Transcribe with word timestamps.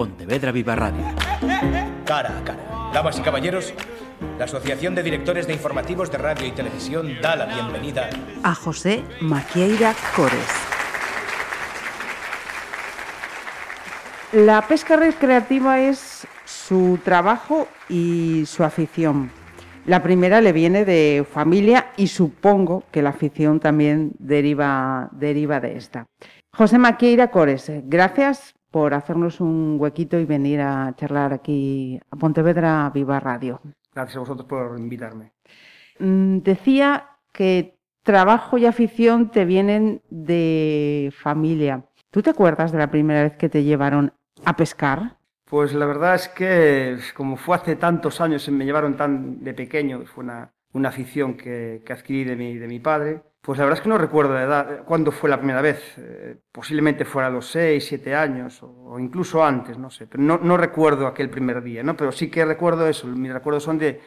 Pontevedra 0.00 0.50
Viva 0.50 0.74
Radio. 0.74 1.04
Cara 2.06 2.38
a 2.38 2.42
cara. 2.42 2.90
Damas 2.94 3.18
y 3.18 3.20
caballeros, 3.20 3.74
la 4.38 4.46
Asociación 4.46 4.94
de 4.94 5.02
Directores 5.02 5.46
de 5.46 5.52
Informativos 5.52 6.10
de 6.10 6.16
Radio 6.16 6.46
y 6.46 6.52
Televisión 6.52 7.20
da 7.20 7.36
la 7.36 7.44
bienvenida 7.44 8.08
a 8.42 8.54
José 8.54 9.04
Maquieira 9.20 9.94
Cores. 10.16 10.48
La 14.32 14.66
pesca 14.66 14.96
recreativa 14.96 15.80
es 15.80 16.26
su 16.46 16.98
trabajo 17.04 17.68
y 17.90 18.44
su 18.46 18.64
afición. 18.64 19.30
La 19.84 20.02
primera 20.02 20.40
le 20.40 20.54
viene 20.54 20.86
de 20.86 21.26
familia 21.30 21.92
y 21.98 22.06
supongo 22.06 22.84
que 22.90 23.02
la 23.02 23.10
afición 23.10 23.60
también 23.60 24.12
deriva, 24.18 25.10
deriva 25.12 25.60
de 25.60 25.76
esta. 25.76 26.06
José 26.54 26.78
Maquieira 26.78 27.30
Cores, 27.30 27.70
gracias 27.84 28.54
por 28.70 28.94
hacernos 28.94 29.40
un 29.40 29.76
huequito 29.78 30.18
y 30.18 30.24
venir 30.24 30.60
a 30.60 30.94
charlar 30.96 31.32
aquí 31.32 32.00
a 32.10 32.16
Pontevedra 32.16 32.90
Viva 32.94 33.18
Radio. 33.20 33.60
Gracias 33.94 34.16
a 34.16 34.20
vosotros 34.20 34.46
por 34.46 34.78
invitarme. 34.78 35.32
Mm, 35.98 36.38
decía 36.38 37.10
que 37.32 37.78
trabajo 38.02 38.58
y 38.58 38.66
afición 38.66 39.30
te 39.30 39.44
vienen 39.44 40.02
de 40.10 41.12
familia. 41.16 41.84
¿Tú 42.10 42.22
te 42.22 42.30
acuerdas 42.30 42.72
de 42.72 42.78
la 42.78 42.90
primera 42.90 43.22
vez 43.22 43.36
que 43.36 43.48
te 43.48 43.62
llevaron 43.62 44.12
a 44.44 44.56
pescar? 44.56 45.18
Pues 45.44 45.74
la 45.74 45.86
verdad 45.86 46.14
es 46.14 46.28
que 46.28 46.98
como 47.14 47.36
fue 47.36 47.56
hace 47.56 47.76
tantos 47.76 48.20
años, 48.20 48.48
me 48.50 48.64
llevaron 48.64 48.96
tan 48.96 49.42
de 49.42 49.52
pequeño, 49.52 50.04
fue 50.06 50.24
una, 50.24 50.52
una 50.72 50.90
afición 50.90 51.36
que, 51.36 51.82
que, 51.84 51.92
adquirí 51.92 52.24
de 52.24 52.36
mi, 52.36 52.56
de 52.56 52.68
mi 52.68 52.78
padre, 52.78 53.22
pues 53.40 53.58
la 53.58 53.64
verdad 53.64 53.78
es 53.78 53.82
que 53.82 53.88
no 53.88 53.98
recuerdo 53.98 54.34
la 54.34 54.42
edad, 54.42 54.84
cuándo 54.84 55.10
fue 55.12 55.30
la 55.30 55.38
primera 55.38 55.62
vez, 55.62 55.94
eh, 55.96 56.38
posiblemente 56.52 57.04
fuera 57.04 57.28
a 57.28 57.30
los 57.30 57.46
6, 57.50 57.84
7 57.84 58.14
años 58.14 58.62
o, 58.62 58.98
incluso 58.98 59.42
antes, 59.44 59.78
no 59.78 59.90
sé, 59.90 60.06
pero 60.06 60.22
no, 60.22 60.38
no, 60.38 60.56
recuerdo 60.56 61.06
aquel 61.06 61.30
primer 61.30 61.62
día, 61.62 61.82
¿no? 61.82 61.96
pero 61.96 62.12
sí 62.12 62.30
que 62.30 62.44
recuerdo 62.44 62.86
eso, 62.86 63.06
mis 63.06 63.32
recuerdos 63.32 63.62
son 63.62 63.78
de, 63.78 64.00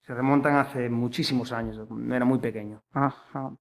se 0.00 0.14
remontan 0.14 0.56
hace 0.56 0.88
muchísimos 0.88 1.52
años, 1.52 1.78
era 2.10 2.24
muy 2.24 2.38
pequeño. 2.38 2.82
Ajá. 2.92 3.52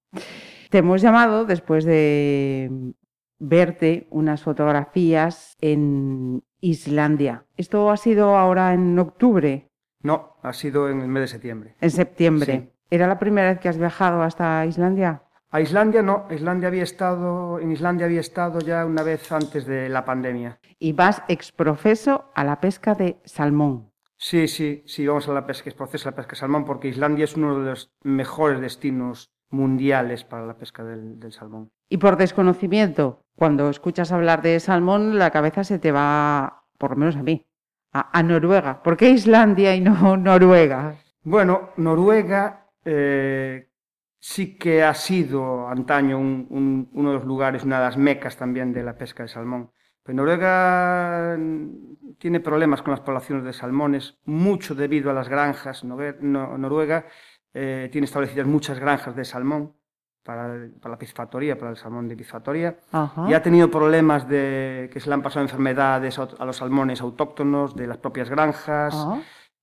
Te 0.69 0.77
hemos 0.77 1.01
llamado 1.01 1.45
después 1.45 1.83
de 1.83 2.93
verte 3.39 4.07
unas 4.11 4.43
fotografías 4.43 5.57
en 5.59 6.43
Islandia. 6.61 7.45
¿Esto 7.57 7.91
ha 7.91 7.97
sido 7.97 8.37
ahora 8.37 8.73
en 8.73 8.97
octubre? 8.99 9.69
No, 10.01 10.37
ha 10.41 10.53
sido 10.53 10.89
en 10.89 11.01
el 11.01 11.07
mes 11.07 11.21
de 11.21 11.27
septiembre. 11.27 11.75
En 11.81 11.91
septiembre. 11.91 12.53
Sí. 12.53 12.78
¿Era 12.89 13.07
la 13.07 13.19
primera 13.19 13.49
vez 13.49 13.59
que 13.59 13.69
has 13.69 13.77
viajado 13.77 14.23
hasta 14.23 14.65
Islandia? 14.65 15.21
A 15.51 15.61
Islandia 15.61 16.01
no, 16.01 16.27
Islandia 16.29 16.67
había 16.67 16.83
estado, 16.83 17.59
en 17.59 17.71
Islandia 17.71 18.05
había 18.05 18.19
estado 18.19 18.59
ya 18.59 18.85
una 18.85 19.03
vez 19.03 19.31
antes 19.31 19.65
de 19.65 19.89
la 19.89 20.05
pandemia. 20.05 20.59
Y 20.77 20.93
vas 20.93 21.23
exprofeso 21.27 22.31
a 22.35 22.43
la 22.43 22.59
pesca 22.59 22.93
de 22.93 23.19
salmón. 23.25 23.91
Sí, 24.17 24.47
sí, 24.47 24.83
sí, 24.85 25.07
vamos 25.07 25.27
a 25.27 25.33
la 25.33 25.45
pesca 25.45 25.69
exprofeso 25.69 26.07
a 26.07 26.11
la 26.11 26.15
pesca 26.15 26.31
de 26.31 26.39
salmón 26.39 26.65
porque 26.65 26.87
Islandia 26.87 27.25
es 27.25 27.35
uno 27.35 27.59
de 27.59 27.69
los 27.71 27.91
mejores 28.03 28.59
destinos 28.59 29.31
mundiales 29.49 30.23
para 30.23 30.45
la 30.45 30.57
pesca 30.57 30.83
del, 30.83 31.19
del 31.19 31.31
salmón. 31.31 31.69
Y 31.89 31.97
por 31.97 32.17
desconocimiento, 32.17 33.23
cuando 33.35 33.69
escuchas 33.69 34.11
hablar 34.11 34.41
de 34.41 34.59
salmón, 34.59 35.17
la 35.17 35.31
cabeza 35.31 35.63
se 35.63 35.79
te 35.79 35.91
va, 35.91 36.65
por 36.77 36.91
lo 36.91 36.97
menos 36.97 37.15
a 37.15 37.23
mí, 37.23 37.47
a, 37.91 38.17
a 38.17 38.21
Noruega. 38.21 38.83
¿Por 38.83 38.97
qué 38.97 39.09
Islandia 39.09 39.75
y 39.75 39.81
no 39.81 40.17
Noruega? 40.17 40.95
Bueno, 41.23 41.69
Noruega 41.77 42.58
eh, 42.85 43.69
sí 44.19 44.57
que 44.57 44.83
ha 44.83 44.93
sido 44.93 45.67
antaño 45.67 46.19
un, 46.19 46.47
un, 46.49 46.89
uno 46.93 47.09
de 47.11 47.15
los 47.17 47.25
lugares, 47.25 47.63
una 47.63 47.79
de 47.79 47.85
las 47.85 47.97
mecas 47.97 48.37
también 48.37 48.73
de 48.73 48.83
la 48.83 48.97
pesca 48.97 49.23
de 49.23 49.29
salmón. 49.29 49.71
Pero 50.03 50.15
Noruega 50.15 51.37
tiene 52.17 52.39
problemas 52.39 52.81
con 52.81 52.91
las 52.91 53.01
poblaciones 53.01 53.43
de 53.43 53.53
salmones, 53.53 54.17
mucho 54.25 54.73
debido 54.73 55.11
a 55.11 55.13
las 55.13 55.29
granjas. 55.29 55.83
Noruega 55.83 57.05
eh, 57.53 57.89
tiene 57.91 58.05
establecidas 58.05 58.47
muchas 58.47 58.79
granjas 58.79 59.15
de 59.15 59.23
salmón 59.25 59.73
para, 60.23 60.67
para 60.81 60.93
la 60.93 60.97
piscifactoría, 60.97 61.57
para 61.57 61.71
el 61.71 61.77
salmón 61.77 62.07
de 62.07 62.15
piscifactoría, 62.15 62.77
y 63.29 63.33
ha 63.33 63.41
tenido 63.41 63.69
problemas 63.69 64.27
de 64.27 64.89
que 64.91 64.99
se 64.99 65.09
le 65.09 65.13
han 65.15 65.21
pasado 65.21 65.43
enfermedades 65.45 66.17
a, 66.17 66.27
a 66.39 66.45
los 66.45 66.57
salmones 66.57 67.01
autóctonos 67.01 67.75
de 67.75 67.87
las 67.87 67.97
propias 67.97 68.29
granjas. 68.29 68.95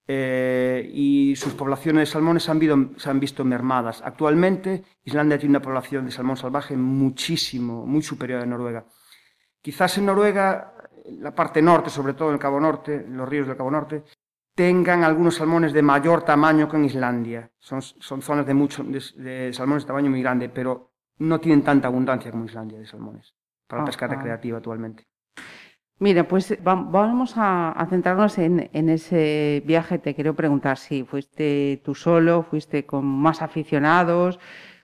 Eh, 0.09 0.89
y 0.93 1.35
sus 1.35 1.55
poblaciones 1.55 2.09
de 2.09 2.13
salmones 2.13 2.45
se 2.45 2.51
han, 2.53 2.59
visto, 2.61 2.77
se 2.97 3.11
han, 3.11 3.19
visto, 3.19 3.45
mermadas. 3.45 4.03
Actualmente, 4.05 4.85
Islandia 5.03 5.39
tiene 5.39 5.53
una 5.53 5.63
población 5.63 6.05
de 6.05 6.13
salmón 6.13 6.37
salvaje 6.37 6.77
muchísimo, 6.77 7.85
muy 7.85 8.03
superior 8.03 8.43
a 8.43 8.47
Noruega. 8.47 8.87
Quizás 9.61 9.99
en 9.99 10.07
Noruega, 10.07 10.75
la 11.07 11.35
parte 11.35 11.61
norte, 11.61 11.91
sobre 11.91 12.15
todo 12.15 12.29
en 12.29 12.35
el 12.35 12.41
Cabo 12.41 12.61
Norte, 12.61 13.05
los 13.09 13.29
ríos 13.29 13.49
del 13.49 13.57
Cabo 13.57 13.71
Norte, 13.71 14.05
tengan 14.55 15.03
algunos 15.03 15.35
salmones 15.35 15.73
de 15.73 15.83
mayor 15.83 16.23
tamaño 16.23 16.69
que 16.69 16.77
en 16.77 16.85
Islandia. 16.85 17.51
Son, 17.59 17.83
son 17.83 18.23
zonas 18.23 18.47
de, 18.47 18.55
mucho, 18.55 18.85
de, 18.85 19.03
de, 19.17 19.53
salmones 19.53 19.83
de 19.85 19.89
tamaño 19.89 20.11
muy 20.11 20.23
grande, 20.23 20.49
pero 20.49 20.93
no 21.19 21.41
tienen 21.41 21.65
tanta 21.65 21.89
abundancia 21.89 22.31
como 22.31 22.45
Islandia 22.45 22.79
de 22.79 22.87
salmones 22.87 23.35
para 23.67 23.83
la 23.83 23.87
pesca 23.87 24.07
recreativa 24.07 24.59
actualmente. 24.59 25.09
Mira, 25.99 26.29
pues 26.29 26.59
vamos 26.63 27.35
a, 27.37 27.87
centrarnos 27.89 28.37
en, 28.37 28.69
en, 28.75 28.91
ese 28.91 29.63
viaje. 29.65 29.99
Te 29.99 30.15
quiero 30.15 30.35
preguntar 30.35 30.77
si 30.77 31.05
fuiste 31.05 31.81
tú 31.85 31.95
solo, 31.95 32.43
fuiste 32.43 32.85
con 32.85 33.07
más 33.07 33.41
aficionados, 33.41 34.39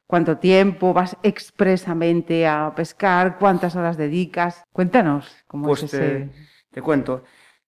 cuánto 0.06 0.38
tiempo, 0.38 0.94
vas 0.94 1.18
expresamente 1.22 2.46
a 2.46 2.72
pescar, 2.74 3.36
cuántas 3.38 3.76
horas 3.76 3.98
dedicas. 3.98 4.64
Cuéntanos 4.72 5.44
cómo 5.46 5.66
pues 5.66 5.82
es 5.82 5.92
ese... 5.92 6.08
te, 6.08 6.30
te, 6.70 6.82
cuento. 6.82 7.24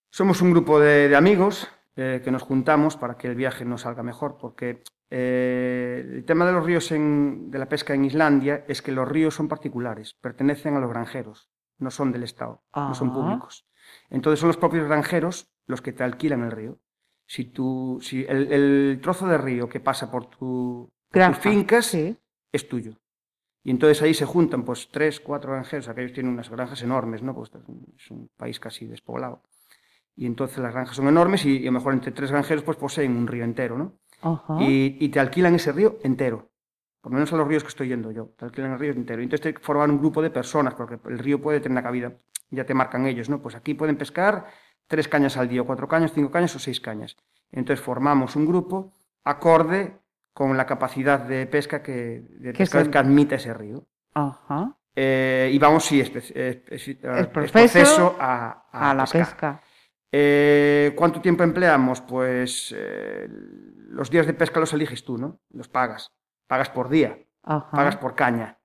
Somos 0.09 0.41
un 0.41 0.50
grupo 0.53 0.81
de, 0.81 1.10
de 1.10 1.16
amigos 1.16 1.69
eh, 1.97 2.22
que 2.25 2.31
nos 2.31 2.43
juntamos 2.43 2.97
para 2.97 3.19
que 3.19 3.28
el 3.28 3.34
viaje 3.34 3.66
nos 3.66 3.83
salga 3.83 4.03
mejor, 4.03 4.38
porque 4.41 4.83
eh, 5.10 6.03
el 6.15 6.25
tema 6.25 6.47
de 6.47 6.53
los 6.53 6.65
ríos 6.65 6.91
en, 6.93 7.50
de 7.50 7.59
la 7.59 7.69
pesca 7.69 7.93
en 7.93 8.06
Islandia 8.06 8.65
es 8.69 8.81
que 8.81 8.91
los 8.91 9.06
ríos 9.06 9.34
son 9.34 9.49
particulares, 9.49 10.15
pertenecen 10.15 10.77
a 10.77 10.81
los 10.81 10.88
granjeros 10.88 11.50
no 11.79 11.91
son 11.91 12.12
del 12.12 12.23
Estado, 12.23 12.62
ah. 12.73 12.89
no 12.89 12.95
son 12.95 13.12
públicos. 13.12 13.67
Entonces 14.11 14.41
son 14.41 14.49
los 14.49 14.57
propios 14.57 14.87
granjeros 14.87 15.51
los 15.67 15.83
que 15.83 15.93
te 15.93 16.03
alquilan 16.03 16.43
el 16.43 16.51
río. 16.51 16.79
Si, 17.27 17.45
tú, 17.45 17.99
si 18.03 18.25
el, 18.29 18.53
el 18.53 19.01
trozo 19.03 19.27
de 19.27 19.39
río 19.39 19.69
que 19.69 19.81
pasa 19.81 20.11
por, 20.11 20.27
tu, 20.27 20.91
tus 21.11 21.39
fincas 21.39 21.87
sí. 21.87 22.17
es 22.53 22.69
tuyo. 22.69 22.93
Y 23.63 23.71
entonces 23.71 24.03
ahí 24.03 24.13
se 24.13 24.27
juntan 24.27 24.63
pues 24.63 24.91
tres, 24.91 25.21
cuatro 25.21 25.53
granjeros, 25.53 25.89
aquellos 25.89 26.13
tienen 26.13 26.33
unas 26.33 26.51
granjas 26.51 26.83
enormes, 26.83 27.23
¿no? 27.23 27.34
Pues 27.34 27.51
es 27.97 28.11
un 28.11 28.29
país 28.37 28.61
casi 28.61 28.87
despoblado. 28.87 29.43
Y 30.15 30.27
entonces 30.27 30.59
las 30.59 30.75
granjas 30.75 30.97
son 30.97 31.09
enormes 31.09 31.47
y, 31.47 31.57
y 31.59 31.63
a 31.63 31.67
lo 31.67 31.73
mejor 31.73 31.95
entre 31.95 32.13
tres 32.13 32.31
granjeros 32.31 32.63
pues 32.63 32.77
poseen 32.77 33.17
un 33.17 33.27
río 33.27 33.43
entero, 33.43 33.79
¿no? 33.79 33.99
Y 34.61 35.09
te 35.09 35.21
alquilan 35.21 35.55
ese 35.55 35.73
río 35.73 35.99
entero 36.03 36.53
por 37.04 37.12
lo 37.12 37.16
menos 37.16 37.31
a 37.34 37.37
los 37.37 37.47
ríos 37.47 37.62
que 37.62 37.69
estoy 37.69 37.88
yendo 37.88 38.10
yo, 38.12 38.31
te 38.38 38.47
alquilan 38.47 38.72
el 38.72 38.78
río 38.78 38.92
entero. 38.92 39.20
Y 39.20 39.25
entonces 39.25 39.53
te 39.54 39.60
forman 39.60 39.91
un 39.91 39.98
grupo 39.98 40.22
de 40.22 40.31
personas, 40.31 40.72
porque 40.72 40.98
el 41.06 41.19
río 41.19 41.38
puede 41.38 41.60
tener 41.60 41.72
una 41.72 41.82
cabida, 41.82 42.15
ya 42.48 42.65
te 42.65 42.72
marcan 42.72 43.04
ellos, 43.04 43.28
¿no? 43.28 43.42
Pues 43.42 43.54
aquí 43.54 43.75
pueden 43.75 43.97
pescar 43.97 44.47
tres 44.87 45.06
cañas 45.06 45.37
al 45.37 45.47
día, 45.47 45.62
cuatro 45.65 45.87
cañas, 45.87 46.12
cinco 46.15 46.31
cañas 46.31 46.56
o 46.56 46.59
seis 46.59 46.81
cañas. 46.81 47.15
Entonces 47.53 47.84
formamos 47.84 48.37
un 48.37 48.47
grupo 48.47 48.94
acorde 49.22 49.98
con 50.32 50.56
la 50.56 50.65
capacidad 50.65 51.20
de 51.20 51.47
pesca 51.47 51.82
que, 51.82 52.25
de 52.26 52.54
pesca 52.54 52.81
el... 52.81 52.91
que 52.91 52.97
admite 52.97 53.34
ese 53.34 53.53
río. 53.53 53.86
Ajá. 54.15 54.75
Eh, 54.97 55.50
y 55.53 55.59
vamos, 55.59 55.84
sí, 55.84 56.00
es, 56.00 56.09
es, 56.16 56.32
es, 56.71 56.88
es 56.88 57.26
proceso 57.26 58.16
a, 58.19 58.66
a, 58.72 58.91
a 58.91 58.94
la 58.94 59.04
pescar. 59.04 59.26
pesca. 59.26 59.62
Eh, 60.10 60.94
¿Cuánto 60.97 61.21
tiempo 61.21 61.42
empleamos? 61.42 62.00
Pues 62.00 62.75
eh, 62.75 63.28
los 63.91 64.09
días 64.09 64.26
de 64.26 64.32
pesca 64.32 64.59
los 64.59 64.72
eliges 64.72 65.04
tú, 65.04 65.19
¿no? 65.19 65.41
Los 65.50 65.69
pagas 65.69 66.10
pagas 66.54 66.70
por 66.70 66.88
día, 66.88 67.19
Ajá. 67.42 67.69
pagas 67.72 67.97
por 67.97 68.15
caña, 68.15 68.59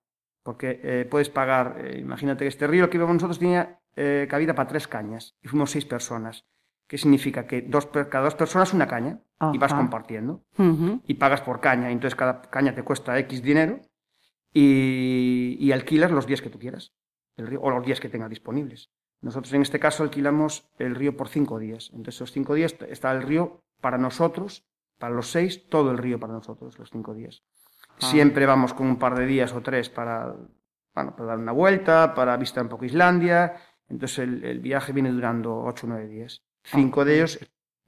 porque 0.44 0.79
eh, 0.83 1.07
puedes 1.09 1.29
pagar, 1.31 1.66
eh, 1.79 1.97
imagínate 2.00 2.44
que 2.44 2.47
este 2.55 2.67
río 2.67 2.88
que 2.88 2.97
íbamos 2.97 3.16
nosotros 3.16 3.39
tenía 3.39 3.79
eh, 3.95 4.27
cabida 4.29 4.53
para 4.53 4.69
tres 4.69 4.88
cañas 4.88 5.35
y 5.41 5.47
fuimos 5.47 5.72
seis 5.72 5.85
personas. 5.85 6.45
¿Qué 6.88 6.97
significa? 7.00 7.45
Que 7.47 7.62
dos, 7.63 7.88
cada 7.88 8.25
dos 8.25 8.36
personas 8.36 8.74
una 8.74 8.88
caña 8.88 9.19
Ajá. 9.39 9.51
y 9.56 9.57
vas 9.57 9.74
compartiendo 9.74 10.44
Uh 10.57 10.63
-huh. 10.63 11.01
y 11.03 11.13
pagas 11.15 11.41
por 11.41 11.59
caña, 11.62 11.89
entonces 11.89 12.15
cada 12.15 12.41
caña 12.44 12.75
te 12.75 12.83
cuesta 12.83 13.18
X 13.18 13.41
dinero 13.41 13.80
y, 14.53 15.57
y 15.59 15.71
alquilas 15.71 16.12
los 16.12 16.25
días 16.27 16.42
que 16.44 16.50
tú 16.50 16.59
quieras, 16.59 16.94
el 17.38 17.47
río, 17.47 17.62
o 17.62 17.69
los 17.71 17.83
días 17.85 18.00
que 18.00 18.09
tengas 18.09 18.30
disponibles. 18.30 18.92
Nosotros 19.21 19.51
en 19.53 19.62
este 19.63 19.80
caso 19.80 20.03
alquilamos 20.03 20.69
el 20.77 20.94
río 20.95 21.18
por 21.18 21.27
cinco 21.30 21.57
días, 21.59 21.89
entonces 21.92 22.15
esos 22.15 22.31
cinco 22.31 22.53
días 22.53 22.75
está 22.88 23.12
el 23.12 23.21
río 23.24 23.63
para 23.81 23.97
nosotros, 23.97 24.65
para 24.97 25.13
los 25.13 25.31
seis, 25.31 25.68
todo 25.69 25.92
el 25.92 25.97
río 25.97 26.19
para 26.19 26.33
nosotros, 26.33 26.77
los 26.80 26.89
cinco 26.89 27.13
días. 27.13 27.44
Ah. 28.01 28.06
Siempre 28.06 28.46
vamos 28.46 28.74
con 28.74 28.88
un 28.88 28.98
par 28.98 29.16
de 29.16 29.25
días 29.25 29.54
o 29.54 29.62
tres 29.62 29.90
para, 29.90 30.36
bueno, 30.94 31.16
para 31.16 31.30
dar 31.30 31.38
una 31.38 31.51
vuelta, 31.51 32.13
para 32.13 32.38
visitar 32.38 32.63
un 32.63 32.69
poco 32.69 32.86
Islandia. 32.86 33.56
Entonces 33.88 34.19
el, 34.19 34.44
el 34.44 34.60
viaje 34.60 34.94
viene 34.94 35.12
durando 35.12 35.63
ocho 35.63 35.86
o 35.86 35.90
nueve 35.90 36.07
días. 36.07 36.44
Cinco 36.63 37.01
ah. 37.01 37.06
de 37.06 37.16
ellos 37.16 37.40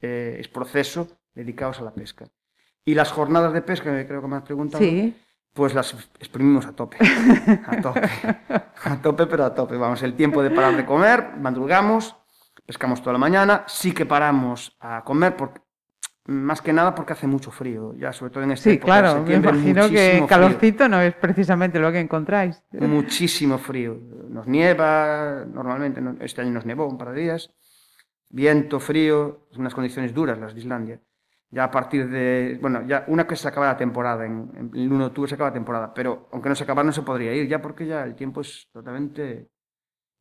eh, 0.01 0.37
es 0.39 0.47
proceso 0.47 1.07
dedicados 1.33 1.79
a 1.79 1.83
la 1.83 1.93
pesca. 1.93 2.25
Y 2.83 2.95
las 2.95 3.11
jornadas 3.11 3.53
de 3.53 3.61
pesca, 3.61 3.95
que 3.95 4.07
creo 4.07 4.21
que 4.21 4.27
me 4.27 4.37
has 4.37 4.43
preguntado, 4.43 4.83
sí. 4.83 5.15
pues 5.53 5.73
las 5.73 5.93
exprimimos 6.19 6.65
a 6.65 6.75
tope. 6.75 6.97
A 7.67 7.81
tope. 7.81 8.01
A 8.83 8.99
tope, 8.99 9.27
pero 9.27 9.45
a 9.45 9.53
tope. 9.53 9.77
Vamos, 9.77 10.01
el 10.01 10.15
tiempo 10.15 10.41
de 10.41 10.49
parar 10.49 10.75
de 10.75 10.87
comer, 10.87 11.35
madrugamos, 11.37 12.15
pescamos 12.65 12.99
toda 13.01 13.13
la 13.13 13.19
mañana, 13.19 13.63
sí 13.67 13.93
que 13.93 14.07
paramos 14.07 14.75
a 14.79 15.03
comer, 15.03 15.37
porque, 15.37 15.61
más 16.25 16.61
que 16.61 16.71
nada 16.71 16.93
porque 16.93 17.13
hace 17.13 17.27
mucho 17.27 17.51
frío, 17.51 17.93
ya 17.95 18.13
sobre 18.13 18.31
todo 18.31 18.43
en 18.43 18.51
este 18.51 18.71
Sí, 18.71 18.79
claro, 18.79 19.23
me 19.23 19.35
imagino 19.35 19.89
que 19.89 20.23
calorcito 20.27 20.87
no 20.87 21.01
es 21.01 21.15
precisamente 21.15 21.79
lo 21.79 21.91
que 21.91 21.99
encontráis. 21.99 22.63
Muchísimo 22.71 23.57
frío. 23.57 23.97
Nos 24.29 24.47
nieva, 24.47 25.45
normalmente 25.51 26.01
este 26.23 26.41
año 26.41 26.51
nos 26.51 26.65
nevó 26.65 26.87
un 26.87 26.97
par 26.97 27.11
de 27.13 27.21
días. 27.21 27.51
Viento, 28.29 28.79
frío, 28.79 29.47
unas 29.57 29.73
condiciones 29.73 30.13
duras 30.13 30.37
las 30.37 30.53
de 30.53 30.61
Islandia. 30.61 31.01
Ya 31.49 31.65
a 31.65 31.71
partir 31.71 32.09
de, 32.09 32.57
bueno, 32.61 32.87
ya 32.87 33.03
una 33.07 33.27
que 33.27 33.35
se 33.35 33.47
acaba 33.47 33.67
la 33.67 33.77
temporada, 33.77 34.25
en, 34.25 34.71
el 34.73 34.89
1 34.89 34.99
de 34.99 35.05
octubre 35.05 35.27
se 35.27 35.35
acaba 35.35 35.49
la 35.49 35.55
temporada, 35.55 35.93
pero 35.93 36.29
aunque 36.31 36.47
no 36.47 36.55
se 36.55 36.63
acabara 36.63 36.85
no 36.85 36.93
se 36.93 37.01
podría 37.01 37.33
ir 37.33 37.49
ya 37.49 37.61
porque 37.61 37.85
ya 37.85 38.03
el 38.03 38.15
tiempo 38.15 38.39
es 38.39 38.69
totalmente 38.71 39.49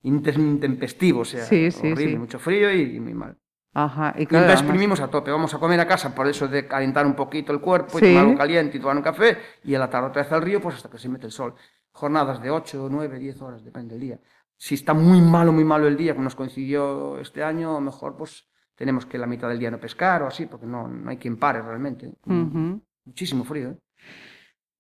intempestivo, 0.02 1.20
o 1.20 1.25
sea, 1.25 1.44
horrible, 1.44 2.19
mucho 2.19 2.41
frío 2.41 2.75
y, 2.75 2.99
muy 2.99 3.14
mal. 3.14 3.37
Ajá, 3.73 4.15
y 4.19 4.27
claro, 4.27 4.51
exprimimos 4.53 5.01
a 5.01 5.09
tope, 5.09 5.31
vamos 5.31 5.55
a 5.55 5.59
comer 5.59 5.79
a 5.79 5.87
casa 5.87 6.13
por 6.13 6.27
eso 6.27 6.49
de 6.49 6.67
calentar 6.67 7.07
un 7.07 7.15
poquito 7.15 7.53
el 7.53 7.61
cuerpo 7.61 7.99
y 7.99 8.03
tomar 8.03 8.25
algo 8.25 8.37
caliente 8.37 8.77
y 8.77 8.81
tomar 8.81 8.97
un 8.97 9.03
café 9.03 9.39
y 9.63 9.75
a 9.77 9.79
la 9.79 9.89
tarde 9.89 10.09
otra 10.09 10.23
vez 10.23 10.33
al 10.33 10.43
río 10.43 10.61
pues 10.61 10.77
hasta 10.77 10.91
que 10.91 10.99
se 10.99 11.09
mete 11.09 11.27
el 11.27 11.33
sol. 11.33 11.55
Jornadas 11.93 12.43
de 12.43 12.51
8, 12.51 12.89
9, 12.91 13.19
10 13.19 13.43
horas, 13.43 13.65
depende 13.65 13.95
del 13.95 14.01
día. 14.01 14.21
Si 14.57 14.75
está 14.75 14.93
muy 14.93 15.21
malo, 15.21 15.53
muy 15.53 15.65
malo 15.65 15.87
el 15.87 15.97
día, 15.97 16.15
como 16.15 16.25
nos 16.25 16.35
coincidió 16.35 17.19
este 17.19 17.45
año, 17.45 17.71
a 17.71 17.75
lo 17.75 17.81
mejor 17.81 18.17
pues 18.17 18.49
tenemos 18.75 19.07
que 19.07 19.19
la 19.19 19.27
mitad 19.27 19.49
del 19.49 19.59
día 19.59 19.71
no 19.71 19.79
pescar 19.79 20.23
o 20.23 20.27
así, 20.27 20.47
porque 20.47 20.67
no, 20.67 20.89
no 20.89 21.11
hay 21.11 21.19
quien 21.19 21.37
pare 21.37 21.63
realmente. 21.63 22.13
Muchísimo 23.05 23.45
frío. 23.45 23.71
¿eh? 23.71 23.79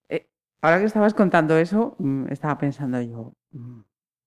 Eh, 0.08 0.30
ahora 0.62 0.78
que 0.80 0.86
estabas 0.86 1.14
contando 1.14 1.56
eso, 1.56 1.96
mm, 1.98 2.26
estaba 2.30 2.58
pensando 2.58 3.00
yo, 3.00 3.34
mm, 3.52 3.80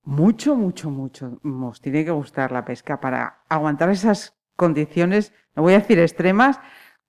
mucho, 0.03 0.55
mucho, 0.55 0.89
mucho. 0.89 1.39
Nos 1.43 1.81
tiene 1.81 2.05
que 2.05 2.11
gustar 2.11 2.51
la 2.51 2.63
pesca 2.63 2.99
para 2.99 3.43
aguantar 3.49 3.89
esas 3.89 4.37
condiciones, 4.55 5.33
no 5.55 5.63
voy 5.63 5.73
a 5.73 5.79
decir 5.79 5.99
extremas, 5.99 6.59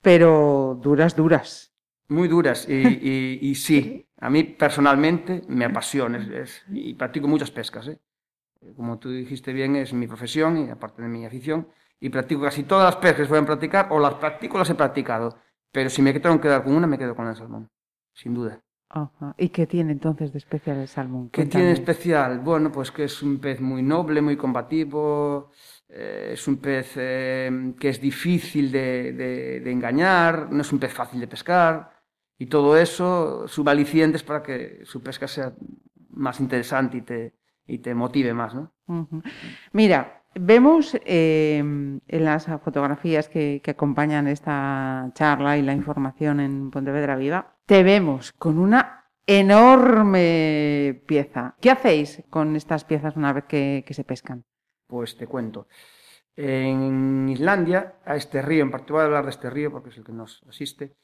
pero 0.02 0.78
duras, 0.82 1.16
duras. 1.16 1.74
Muy 2.08 2.28
duras, 2.28 2.68
y, 2.68 3.54
sí, 3.54 4.06
a 4.18 4.30
mí 4.30 4.44
personalmente 4.44 5.42
me 5.48 5.64
apasiona 5.64 6.26
y 6.70 6.94
practico 6.94 7.28
muchas 7.28 7.50
pescas. 7.50 7.88
¿eh? 7.88 7.98
Como 8.76 8.98
tú 8.98 9.10
dijiste 9.10 9.52
bien, 9.52 9.76
es 9.76 9.92
mi 9.92 10.06
profesión 10.06 10.58
y 10.58 10.70
aparte 10.70 11.02
de 11.02 11.08
mi 11.08 11.24
afición, 11.24 11.68
y 12.00 12.10
practico 12.10 12.42
casi 12.42 12.64
todas 12.64 12.84
las 12.84 12.96
pescas 12.96 13.26
que 13.26 13.32
voy 13.32 13.42
a 13.42 13.46
practicar, 13.46 13.88
o 13.90 13.98
las 13.98 14.14
practico 14.14 14.58
las 14.58 14.68
he 14.68 14.74
practicado, 14.74 15.38
pero 15.72 15.88
si 15.88 16.02
me 16.02 16.12
tengo 16.12 16.36
que 16.36 16.42
quedar 16.42 16.64
con 16.64 16.74
una, 16.74 16.86
me 16.86 16.98
quedo 16.98 17.16
con 17.16 17.26
el 17.26 17.36
salmón, 17.36 17.70
sin 18.12 18.34
duda. 18.34 18.62
¿Y 19.36 19.48
qué 19.48 19.66
tiene 19.66 19.92
entonces 19.92 20.32
de 20.32 20.38
especial 20.38 20.76
el 20.78 20.88
salmón? 20.88 21.30
¿Qué 21.30 21.46
tiene 21.46 21.66
de 21.66 21.72
especial? 21.72 22.38
Bueno, 22.38 22.70
pues 22.70 22.92
que 22.92 23.04
es 23.04 23.22
un 23.22 23.38
pez 23.38 23.60
muy 23.60 23.82
noble, 23.82 24.22
muy 24.22 24.36
combativo, 24.36 25.50
eh, 25.96 26.30
es 26.32 26.48
un 26.48 26.56
pez 26.56 26.92
eh, 26.96 27.74
que 27.78 27.88
es 27.88 28.00
difícil 28.00 28.72
de, 28.72 29.62
engañar, 29.66 30.48
no 30.50 30.62
es 30.62 30.72
un 30.72 30.78
pez 30.78 30.92
fácil 30.92 31.20
de 31.20 31.28
pescar, 31.28 31.90
y 32.38 32.46
todo 32.46 32.76
eso 32.76 33.46
subalicientes 33.46 34.22
para 34.22 34.42
que 34.42 34.80
su 34.84 35.02
pesca 35.02 35.28
sea 35.28 35.52
más 36.10 36.40
interesante 36.40 37.32
y 37.66 37.78
te, 37.78 37.94
motive 37.94 38.34
más, 38.34 38.54
¿no? 38.54 38.72
Mira, 39.72 40.22
vemos 40.34 40.96
em, 41.04 42.00
en 42.06 42.24
las 42.24 42.46
fotografías 42.62 43.28
que 43.28 43.62
acompañan 43.66 44.26
esta 44.26 45.10
charla 45.14 45.56
y 45.56 45.62
la 45.62 45.72
información 45.72 46.40
en 46.40 46.70
Pontevedra 46.70 47.16
Viva, 47.16 47.56
te 47.66 47.82
vemos 47.82 48.32
con 48.32 48.58
una 48.58 49.04
enorme 49.26 51.02
pieza. 51.06 51.54
¿Qué 51.60 51.70
hacéis 51.70 52.22
con 52.30 52.56
estas 52.56 52.84
piezas 52.84 53.16
una 53.16 53.32
vez 53.32 53.44
que, 53.44 53.84
se 53.90 54.04
pescan? 54.04 54.44
Pues 54.86 55.16
te 55.16 55.26
cuento. 55.26 55.68
En 56.36 57.28
Islandia, 57.28 57.96
a 58.04 58.16
este 58.16 58.42
río, 58.42 58.62
en 58.62 58.70
particular 58.70 59.02
voy 59.02 59.02
a 59.02 59.06
hablar 59.06 59.24
de 59.24 59.30
este 59.30 59.50
río 59.50 59.70
porque 59.70 59.90
es 59.90 59.98
el 59.98 60.04
que 60.04 60.12
nos 60.12 60.42
asiste, 60.48 60.96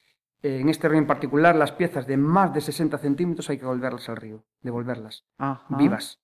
en 0.43 0.69
este 0.69 0.89
río 0.89 0.99
en 0.99 1.07
particular, 1.07 1.55
las 1.55 1.73
piezas 1.73 2.07
de 2.07 2.17
más 2.17 2.53
de 2.55 2.63
60 2.63 2.97
centímetros 2.99 3.51
hay 3.51 3.59
que 3.59 3.63
devolverlas 3.63 4.09
al 4.09 4.17
río, 4.17 4.45
devolverlas, 4.63 5.27
vivas. 5.69 6.19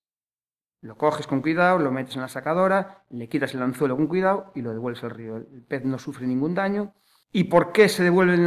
Lo 0.81 0.97
coges 0.97 1.27
con 1.27 1.41
cuidado, 1.41 1.77
lo 1.79 1.91
metes 1.91 2.15
en 2.15 2.21
la 2.21 2.27
sacadora, 2.27 3.05
le 3.09 3.29
quitas 3.29 3.53
el 3.53 3.61
anzuelo 3.61 3.95
con 3.95 4.07
cuidado 4.07 4.51
y 4.55 4.61
lo 4.61 4.71
devuelves 4.71 5.03
al 5.03 5.11
río. 5.11 5.37
El 5.37 5.63
pez 5.63 5.85
no 5.85 5.99
sufre 5.99 6.25
ningún 6.25 6.55
daño 6.55 6.93
¿Y 7.31 7.45
por 7.45 7.71
qué 7.71 7.89
se 7.89 8.03
devuelven 8.03 8.45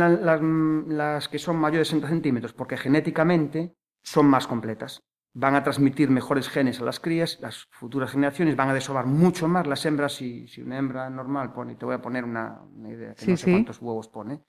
las, 0.97 1.29
que 1.29 1.39
son 1.39 1.57
mayores 1.57 1.89
de 1.89 1.97
60 1.97 2.09
centímetros? 2.09 2.53
Porque 2.53 2.77
genéticamente 2.77 3.77
son 4.03 4.27
más 4.27 4.47
completas. 4.47 5.03
Van 5.33 5.55
a 5.55 5.63
transmitir 5.63 6.11
mejores 6.11 6.49
genes 6.49 6.81
a 6.81 6.85
las 6.85 6.99
crías, 6.99 7.39
las 7.41 7.69
futuras 7.71 8.11
generaciones 8.11 8.57
van 8.57 8.69
a 8.69 8.75
desovar 8.75 9.07
mucho 9.07 9.47
más. 9.47 9.67
Las 9.67 9.87
hembras, 9.87 10.15
si, 10.15 10.49
si 10.49 10.61
una 10.61 10.79
hembra 10.79 11.09
normal 11.09 11.53
pone, 11.53 11.77
te 11.77 11.85
voy 11.85 11.95
a 11.95 12.03
poner 12.03 12.25
una, 12.25 12.61
idea, 12.89 13.15
que 13.15 13.27
no 13.27 13.37
sé 13.37 13.51
cuántos 13.51 13.81
huevos 13.81 14.09
pone, 14.09 14.43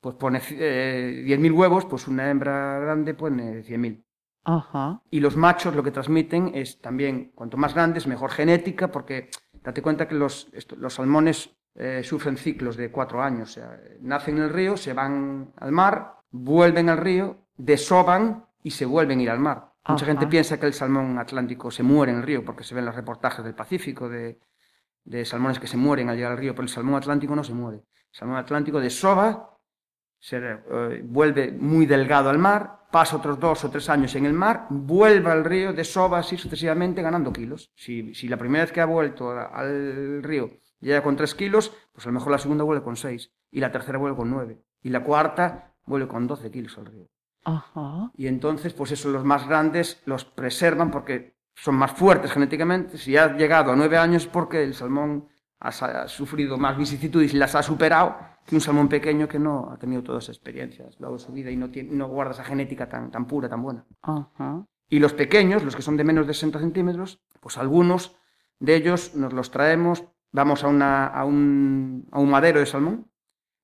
pues 0.00 0.16
pone 0.16 0.40
eh, 0.50 1.24
10.000 1.26 1.54
huevos, 1.56 1.84
pues 1.84 2.08
una 2.08 2.30
hembra 2.30 2.80
grande 2.80 3.14
pone 3.14 3.62
100.000. 3.62 4.04
Ajá. 4.44 5.02
Y 5.10 5.20
los 5.20 5.36
machos 5.36 5.76
lo 5.76 5.82
que 5.82 5.90
transmiten 5.90 6.52
es 6.54 6.80
también, 6.80 7.32
cuanto 7.34 7.56
más 7.56 7.74
grandes, 7.74 8.06
mejor 8.06 8.30
genética, 8.30 8.90
porque 8.90 9.30
date 9.62 9.82
cuenta 9.82 10.08
que 10.08 10.14
los, 10.14 10.50
los 10.78 10.94
salmones 10.94 11.58
eh, 11.74 12.02
sufren 12.02 12.36
ciclos 12.36 12.76
de 12.76 12.90
cuatro 12.90 13.22
años. 13.22 13.50
O 13.50 13.52
sea, 13.52 13.80
nacen 14.00 14.38
en 14.38 14.44
el 14.44 14.50
río, 14.50 14.76
se 14.76 14.92
van 14.92 15.52
al 15.56 15.70
mar, 15.70 16.16
vuelven 16.30 16.88
al 16.88 16.98
río, 16.98 17.46
desoban 17.56 18.46
y 18.62 18.70
se 18.70 18.84
vuelven 18.84 19.20
a 19.20 19.22
ir 19.22 19.30
al 19.30 19.38
mar. 19.38 19.72
Mucha 19.88 20.04
gente 20.04 20.26
piensa 20.26 20.60
que 20.60 20.66
el 20.66 20.74
salmón 20.74 21.18
atlántico 21.18 21.70
se 21.70 21.82
muere 21.82 22.12
en 22.12 22.18
el 22.18 22.24
río 22.24 22.44
porque 22.44 22.62
se 22.62 22.74
ven 22.74 22.84
los 22.84 22.94
reportajes 22.94 23.44
del 23.44 23.54
Pacífico 23.54 24.08
de, 24.08 24.38
salmones 25.24 25.58
que 25.58 25.66
se 25.66 25.78
mueren 25.78 26.10
al 26.10 26.16
llegar 26.16 26.32
al 26.32 26.38
río, 26.38 26.54
pero 26.54 26.64
el 26.64 26.68
salmón 26.68 26.96
atlántico 26.96 27.34
no 27.34 27.42
se 27.42 27.54
muere. 27.54 27.78
El 27.78 28.18
salmón 28.18 28.36
atlántico 28.36 28.80
desova, 28.80 29.58
se 30.18 30.36
eh, 30.38 31.02
vuelve 31.04 31.52
muy 31.52 31.86
delgado 31.86 32.28
al 32.28 32.38
mar, 32.38 32.86
pasa 32.90 33.16
otros 33.16 33.40
dos 33.40 33.64
o 33.64 33.70
tres 33.70 33.88
años 33.88 34.14
en 34.14 34.26
el 34.26 34.34
mar, 34.34 34.66
vuelve 34.68 35.30
al 35.30 35.44
río, 35.44 35.72
desova 35.72 36.18
así 36.18 36.36
sucesivamente 36.36 37.00
ganando 37.00 37.32
kilos. 37.32 37.72
Si, 37.74 38.14
si 38.14 38.28
la 38.28 38.36
primera 38.36 38.64
vez 38.64 38.72
que 38.72 38.80
ha 38.80 38.86
vuelto 38.86 39.30
al 39.30 40.22
río 40.22 40.50
llega 40.80 41.02
con 41.02 41.16
3 41.16 41.34
kilos, 41.34 41.72
pues 41.92 42.06
a 42.06 42.10
lo 42.10 42.14
mejor 42.14 42.32
la 42.32 42.38
segunda 42.38 42.64
vuelve 42.64 42.84
con 42.84 42.96
6, 42.96 43.32
y 43.50 43.60
la 43.60 43.72
tercera 43.72 43.98
vuelve 43.98 44.16
con 44.16 44.30
9, 44.30 44.62
y 44.82 44.90
la 44.90 45.02
cuarta 45.02 45.74
vuelve 45.86 46.08
con 46.08 46.26
12 46.26 46.50
kilos 46.50 46.76
al 46.78 46.86
río. 46.86 47.08
Ajá. 47.44 48.10
Y 48.16 48.26
entonces, 48.26 48.72
pues 48.74 48.92
eso, 48.92 49.08
los 49.10 49.24
más 49.24 49.46
grandes 49.46 50.02
los 50.04 50.24
preservan 50.24 50.90
porque 50.90 51.36
son 51.54 51.76
más 51.76 51.92
fuertes 51.92 52.32
genéticamente. 52.32 52.98
Si 52.98 53.16
ha 53.16 53.36
llegado 53.36 53.72
a 53.72 53.76
9 53.76 53.98
años 53.98 54.24
es 54.24 54.28
porque 54.28 54.62
el 54.62 54.74
salmón 54.74 55.28
ha, 55.60 56.08
sufrido 56.08 56.56
más 56.56 56.76
vicisitudes 56.76 57.34
y 57.34 57.36
las 57.36 57.54
ha 57.54 57.62
superado 57.62 58.16
que 58.46 58.54
un 58.54 58.60
salmón 58.60 58.88
pequeño 58.88 59.28
que 59.28 59.38
no 59.38 59.70
ha 59.70 59.76
tenido 59.76 60.02
todas 60.02 60.24
esas 60.24 60.36
experiencias 60.36 60.98
largo 61.00 61.16
de 61.16 61.24
su 61.24 61.32
vida 61.32 61.50
y 61.50 61.56
no, 61.56 61.70
tiene, 61.70 61.90
no 61.92 62.08
guarda 62.08 62.32
esa 62.32 62.44
genética 62.44 62.88
tan, 62.88 63.10
tan 63.10 63.26
pura, 63.26 63.48
tan 63.48 63.62
buena. 63.62 63.84
Ajá. 64.02 64.64
Y 64.88 65.00
los 65.00 65.12
pequeños, 65.12 65.64
los 65.64 65.76
que 65.76 65.82
son 65.82 65.96
de 65.96 66.04
menos 66.04 66.26
de 66.26 66.34
60 66.34 66.60
centímetros, 66.60 67.20
pues 67.40 67.58
algunos 67.58 68.16
de 68.58 68.76
ellos 68.76 69.14
nos 69.14 69.32
los 69.32 69.50
traemos 69.50 70.04
vamos 70.32 70.64
a, 70.64 70.68
una, 70.68 71.06
a, 71.06 71.24
un, 71.24 72.06
a 72.10 72.20
un 72.20 72.30
madero 72.30 72.60
de 72.60 72.66
salmón 72.66 73.10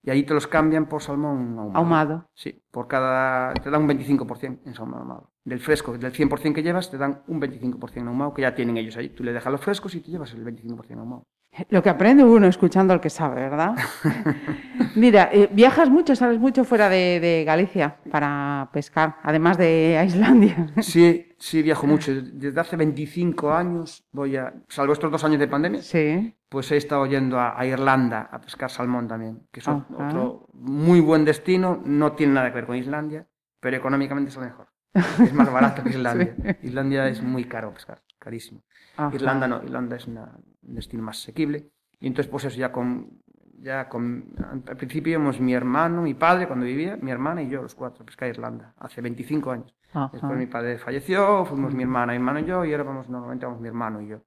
y 0.05 0.11
ahí 0.11 0.23
te 0.25 0.35
los 0.35 0.47
cambian 0.47 0.87
por 0.87 1.03
salmón 1.03 1.59
ahumado. 1.59 1.79
ahumado. 1.79 2.31
Sí, 2.35 2.63
por 2.71 2.87
cada. 2.87 3.55
te 3.55 3.71
dan 3.71 3.83
un 3.83 3.89
25% 3.89 4.61
en 4.67 4.75
salmón 4.75 5.01
ahumado. 5.01 5.31
Del 5.45 5.61
fresco, 5.61 5.97
del 5.97 6.13
100% 6.13 6.55
que 6.55 6.63
llevas, 6.63 6.91
te 6.91 6.99
dan 6.99 7.23
un 7.27 7.41
25% 7.41 8.07
ahumado 8.07 8.35
que 8.35 8.43
ya 8.43 8.55
tienen 8.55 8.77
ellos 8.77 8.97
ahí. 8.99 9.09
Tú 9.09 9.25
le 9.25 9.33
dejas 9.33 9.51
los 9.51 9.63
frescos 9.63 9.95
y 9.95 10.01
te 10.01 10.11
llevas 10.11 10.33
el 10.35 10.45
25% 10.45 10.99
ahumado. 10.99 11.27
Lo 11.69 11.83
que 11.83 11.89
aprende 11.89 12.25
uno 12.25 12.47
escuchando 12.47 12.93
al 12.93 13.01
que 13.01 13.11
sabe, 13.11 13.43
¿verdad? 13.43 13.77
Mira, 14.97 15.31
eh, 15.33 15.49
viajas 15.53 15.89
mucho, 15.89 16.17
sales 16.17 16.39
mucho 16.39 16.65
fuera 16.65 16.89
de, 16.89 17.45
Galicia 17.47 17.97
para 18.11 18.69
pescar, 18.73 19.17
además 19.23 19.59
de 19.59 20.03
Islandia. 20.07 20.67
Sí, 20.83 21.35
sí, 21.39 21.63
viajo 21.63 21.87
mucho. 21.87 22.13
Desde 22.13 22.61
hace 22.61 22.77
25 22.77 23.53
años 23.53 24.05
voy 24.13 24.37
a, 24.37 24.53
salvo 24.69 24.93
estos 24.93 25.11
dos 25.11 25.25
años 25.25 25.39
de 25.39 25.49
pandemia, 25.49 25.83
sí. 25.83 26.37
pues 26.49 26.71
he 26.73 26.77
estado 26.77 27.07
yendo 27.07 27.39
a, 27.41 27.65
Irlanda 27.65 28.29
a 28.31 28.41
pescar 28.41 28.71
salmón 28.71 29.07
también, 29.09 29.47
que 29.53 29.61
es 29.61 29.69
otro 29.69 30.49
muy 30.53 31.01
buen 31.01 31.25
destino, 31.25 31.81
no 31.85 32.13
tiene 32.13 32.35
nada 32.35 32.51
que 32.51 32.57
ver 32.57 32.67
con 32.67 32.77
Islandia, 32.77 33.27
pero 33.61 33.77
económicamente 33.77 34.31
es 34.31 34.37
lo 34.37 34.43
mejor. 34.43 34.69
Es 34.95 35.33
más 35.33 35.53
barato 35.53 35.83
que 35.83 35.91
Islandia. 35.99 36.37
Islandia 36.63 37.09
es 37.09 37.23
muy 37.23 37.45
caro 37.45 37.73
pescar, 37.73 38.03
carísimo. 38.19 38.63
Irlanda 39.13 39.49
no, 39.49 39.63
Irlanda 39.63 39.97
es 39.97 40.07
un 40.67 40.75
destino 40.75 41.03
más 41.03 41.19
asequible. 41.19 41.71
Y 42.01 42.07
entonces, 42.07 42.31
pues 42.31 42.45
eso, 42.45 42.59
ya 42.59 42.73
con, 42.73 43.23
ya 43.65 43.89
con, 43.89 44.35
al 44.67 44.77
principio 44.77 45.13
íbamos 45.13 45.41
mi 45.41 45.55
hermano, 45.55 46.03
mi 46.03 46.15
padre, 46.15 46.47
cuando 46.47 46.67
vivía, 46.67 46.97
mi 47.01 47.11
hermana 47.11 47.43
y 47.43 47.49
yo, 47.49 47.63
los 47.63 47.75
cuatro, 47.75 48.03
a 48.03 48.07
pescar 48.07 48.27
a 48.27 48.31
Irlanda, 48.31 48.75
hace 48.79 49.01
25 49.01 49.51
años. 49.51 49.75
Después 50.13 50.37
mi 50.37 50.47
padre 50.47 50.77
falleció, 50.79 51.45
fuimos 51.45 51.73
mi 51.73 51.85
hermana, 51.85 52.13
mi 52.13 52.17
hermano 52.17 52.41
y 52.41 52.45
yo, 52.45 52.65
y 52.65 52.73
ahora 52.73 52.85
vamos, 52.85 53.09
normalmente 53.09 53.47
vamos 53.47 53.61
mi 53.61 53.69
hermano 53.69 54.03
y 54.03 54.09
yo. 54.09 54.21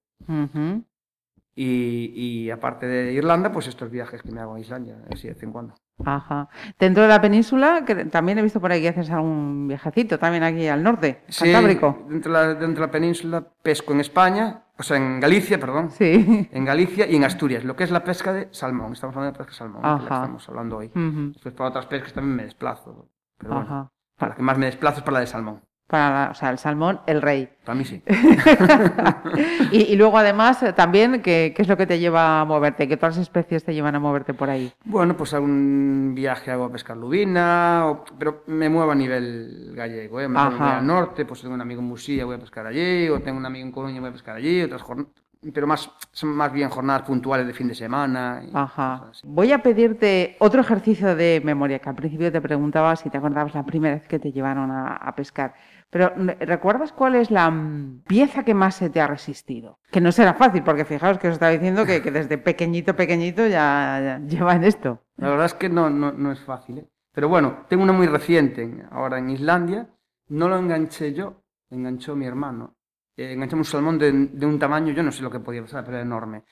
y, 1.56 2.14
y, 2.16 2.50
aparte 2.52 2.86
de 2.88 3.12
Irlanda, 3.12 3.52
pues 3.52 3.68
estos 3.68 3.92
viajes 3.92 4.22
que 4.22 4.32
me 4.32 4.40
hago 4.40 4.56
a 4.56 4.60
Islandia, 4.60 4.98
así 5.12 5.28
de 5.28 5.34
vez 5.34 5.44
en 5.44 5.52
cuando. 5.52 5.76
Ajá. 6.06 6.48
Dentro 6.80 7.04
de 7.04 7.10
la 7.10 7.20
península, 7.20 7.84
que 7.86 8.06
también 8.06 8.38
he 8.38 8.44
visto 8.44 8.62
por 8.62 8.72
ahí 8.72 8.82
que 8.82 8.90
haces 8.90 9.10
algún 9.10 9.68
viajecito, 9.68 10.18
también 10.18 10.44
aquí 10.44 10.68
al 10.68 10.84
norte, 10.84 11.24
sí, 11.28 11.50
Dentro 11.50 12.32
de, 12.32 12.40
la, 12.40 12.54
dentro 12.54 12.82
de 12.82 12.88
la 12.88 12.92
península 12.92 13.44
pesco 13.62 13.94
en 13.94 14.00
España, 14.00 14.67
o 14.80 14.84
sea, 14.84 14.98
en 14.98 15.20
Galicia, 15.20 15.60
perdón, 15.60 15.90
Sí. 15.92 16.48
en 16.52 16.66
Galicia 16.66 17.08
y 17.08 17.16
en 17.16 17.24
Asturias, 17.24 17.64
lo 17.64 17.76
que 17.76 17.84
es 17.84 17.92
la 17.92 18.04
pesca 18.04 18.34
de 18.34 18.48
salmón. 18.52 18.94
Estamos 18.94 19.16
hablando 19.16 19.34
de 19.34 19.38
pesca 19.46 19.52
de 19.52 19.58
salmón, 19.58 19.82
que 19.82 19.88
la 19.88 19.98
que 20.00 20.06
Ajá. 20.06 20.16
estamos 20.16 20.50
hablando 20.50 20.78
hoy. 20.78 20.88
Ujú. 20.88 21.32
Después 21.34 21.54
para 21.56 21.70
otras 21.70 21.86
pescas 21.88 22.14
también 22.14 22.36
me 22.36 22.44
desplazo, 22.44 23.10
pero 23.38 23.54
bueno, 23.56 23.66
Ajá. 23.66 23.92
para 24.18 24.30
la 24.30 24.36
que 24.36 24.44
más 24.44 24.58
me 24.58 24.66
desplazo 24.68 24.98
es 25.00 25.04
para 25.04 25.14
la 25.16 25.20
de 25.22 25.28
salmón. 25.28 25.62
Para, 25.88 26.10
la- 26.26 26.32
o 26.32 26.34
sea, 26.34 26.50
el 26.50 26.58
salmón, 26.58 27.00
el 27.08 27.22
rey. 27.22 27.48
Para 27.64 27.78
mí 27.78 27.86
sí. 27.86 28.02
y, 29.72 29.78
y 29.84 29.96
luego, 29.96 30.18
además, 30.18 30.64
también, 30.76 31.22
¿qué, 31.22 31.54
qué 31.56 31.62
es 31.62 31.68
lo 31.68 31.78
que 31.78 31.88
te 31.88 32.00
lleva 32.00 32.42
a 32.42 32.46
moverte? 32.46 32.88
¿Qué 32.88 32.96
otras 32.96 33.18
especies 33.18 33.64
te 33.64 33.74
llevan 33.74 33.96
a 33.96 34.00
moverte 34.00 34.34
por 34.34 34.50
ahí? 34.50 34.72
Bueno, 34.86 35.16
pues 35.16 35.34
algún 35.34 36.14
viaje 36.16 36.52
hago 36.52 36.66
a 36.66 36.72
pescar 36.72 36.98
lubina, 36.98 37.86
o- 37.88 38.04
pero 38.18 38.44
me 38.48 38.70
muevo 38.70 38.92
a 38.92 38.96
nivel 38.96 39.72
gallego, 39.76 40.20
¿eh? 40.22 40.28
Me 40.28 40.40
voy 40.50 40.60
al 40.60 40.86
norte, 40.86 41.26
pues 41.26 41.42
tengo 41.42 41.56
un 41.56 41.62
amigo 41.62 41.82
en 41.82 41.88
Musía, 41.88 42.26
voy 42.26 42.36
a 42.36 42.40
pescar 42.40 42.66
allí, 42.68 43.08
o 43.10 43.20
tengo 43.22 43.38
un 43.38 43.46
amigo 43.46 43.66
en 43.66 43.72
Coruña, 43.72 44.00
voy 44.00 44.10
a 44.10 44.14
pescar 44.14 44.36
allí, 44.36 44.62
otras 44.64 44.82
jornadas, 44.82 45.12
pero 45.54 45.68
más, 45.68 45.90
son 46.12 46.30
más 46.30 46.52
bien 46.52 46.68
jornadas 46.70 47.04
puntuales 47.04 47.46
de 47.48 47.54
fin 47.54 47.68
de 47.68 47.76
semana. 47.76 48.42
y 48.46 48.50
Ajá. 48.54 49.12
Voy 49.24 49.52
a 49.52 49.60
pedirte 49.62 50.36
otro 50.40 50.62
ejercicio 50.62 51.16
de 51.16 51.42
memoria, 51.46 51.80
que 51.80 51.88
al 51.90 51.96
principio 51.96 52.32
te 52.32 52.42
preguntaba 52.42 52.96
si 52.96 53.10
te 53.10 53.18
acordabas 53.18 53.54
la 53.54 53.64
primera 53.64 53.96
vez 53.96 54.08
que 54.08 54.20
te 54.20 54.32
llevaron 54.32 54.72
a, 54.72 54.96
a 54.96 55.16
pescar. 55.16 55.54
Pero 55.90 56.12
¿re- 56.16 56.36
¿recuerdas 56.42 56.92
cuál 56.92 57.16
es 57.16 57.32
la 57.32 57.50
mm, 57.50 58.04
pieza 58.08 58.44
que 58.44 58.54
más 58.54 58.76
se 58.76 58.90
te 58.90 59.00
ha 59.02 59.08
resistido? 59.08 59.80
Que 59.92 60.02
no 60.02 60.12
será 60.12 60.34
fácil, 60.34 60.64
porque 60.64 60.86
fijaos 60.86 61.18
que 61.18 61.28
os 61.30 61.34
estaba 61.34 61.52
diciendo 61.52 61.86
que, 61.86 62.02
desde 62.02 62.38
pequeñito, 62.38 62.96
pequeñito 62.96 63.48
ya, 63.48 64.00
ya 64.04 64.20
lleva 64.28 64.56
en 64.56 64.64
esto. 64.66 65.02
La 65.18 65.30
verdad 65.30 65.46
es 65.46 65.54
que 65.54 65.70
no, 65.70 65.90
no, 65.90 66.12
no 66.12 66.32
es 66.32 66.40
fácil, 66.42 66.80
¿eh? 66.80 66.88
Pero 67.14 67.30
bueno, 67.30 67.66
tengo 67.68 67.84
una 67.84 67.94
muy 67.94 68.06
reciente, 68.08 68.64
en- 68.64 68.86
ahora 68.92 69.18
en 69.18 69.30
Islandia, 69.30 69.88
no 70.30 70.48
lo 70.50 70.58
enganché 70.60 71.14
yo, 71.14 71.42
lo 71.70 71.78
enganchó 71.78 72.16
mi 72.16 72.26
hermano. 72.28 72.76
Eh, 73.16 73.34
enganchamos 73.34 73.68
un 73.68 73.72
salmón 73.72 73.98
de, 73.98 74.46
un 74.46 74.60
tamaño, 74.60 74.94
yo 74.94 75.02
no 75.02 75.12
sé 75.12 75.24
lo 75.24 75.32
que 75.32 75.40
podía 75.40 75.62
pasar, 75.64 75.84
pero 75.84 75.98
era 75.98 76.06
enorme. 76.06 76.44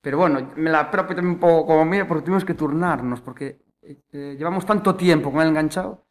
Pero 0.00 0.18
bueno, 0.18 0.52
me 0.56 0.70
la 0.70 0.90
propio 0.90 1.14
también 1.14 1.34
un 1.34 1.40
poco 1.40 1.66
como 1.66 1.84
mía, 1.84 2.08
porque 2.08 2.24
tuvimos 2.24 2.44
que 2.44 2.54
turnarnos, 2.54 3.20
porque 3.20 3.60
eh, 3.82 3.96
eh, 4.12 4.34
llevamos 4.38 4.64
tanto 4.66 4.96
tiempo 4.96 5.30
con 5.30 5.42
él 5.42 5.48
enganchado 5.48 6.07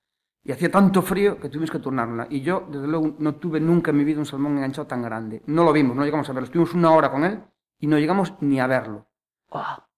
y 0.47 0.51
hacía 0.53 0.71
tanto 0.71 1.01
frío 1.01 1.39
que 1.39 1.49
tuvimos 1.49 1.69
que 1.69 1.79
turnarla. 1.79 2.25
Y 2.29 2.39
yo, 2.41 2.65
desde 2.71 2.87
luego, 2.87 3.15
no 3.19 3.35
tuve 3.35 3.59
nunca 3.59 3.91
en 3.91 3.97
mi 3.97 4.03
vida 4.05 4.19
un 4.19 4.25
salmón 4.25 4.55
enganchado 4.55 4.87
tan 4.87 5.01
grande. 5.01 5.43
No 5.45 5.63
lo 5.65 5.73
vimos, 5.73 5.95
no 5.95 6.05
llegamos 6.05 6.29
a 6.29 6.33
verlo. 6.33 6.45
Estuvimos 6.45 6.73
una 6.73 6.91
hora 6.91 7.11
con 7.11 7.25
él 7.25 7.41
y 7.79 7.87
no 7.87 7.99
llegamos 7.99 8.33
ni 8.41 8.59
a 8.59 8.65
verlo. 8.67 9.05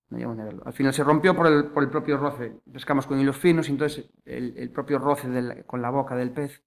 No 0.10 0.18
llegamos 0.18 0.38
ni 0.38 0.42
a 0.42 0.46
verlo. 0.46 0.64
Al 0.66 0.74
final 0.74 0.92
se 0.94 1.04
rompió 1.04 1.36
por 1.36 1.46
el, 1.46 1.66
por 1.68 1.84
el 1.84 1.90
propio 1.90 2.18
roce. 2.18 2.58
Pescamos 2.74 3.06
con 3.06 3.20
hilos 3.20 3.38
finos 3.38 3.70
y 3.70 3.74
entonces 3.74 4.10
el, 4.26 4.56
el 4.58 4.72
propio 4.72 4.98
roce 4.98 5.30
del- 5.30 5.66
con 5.66 5.82
la 5.84 5.92
boca 5.92 6.16
del 6.16 6.32
pez, 6.32 6.64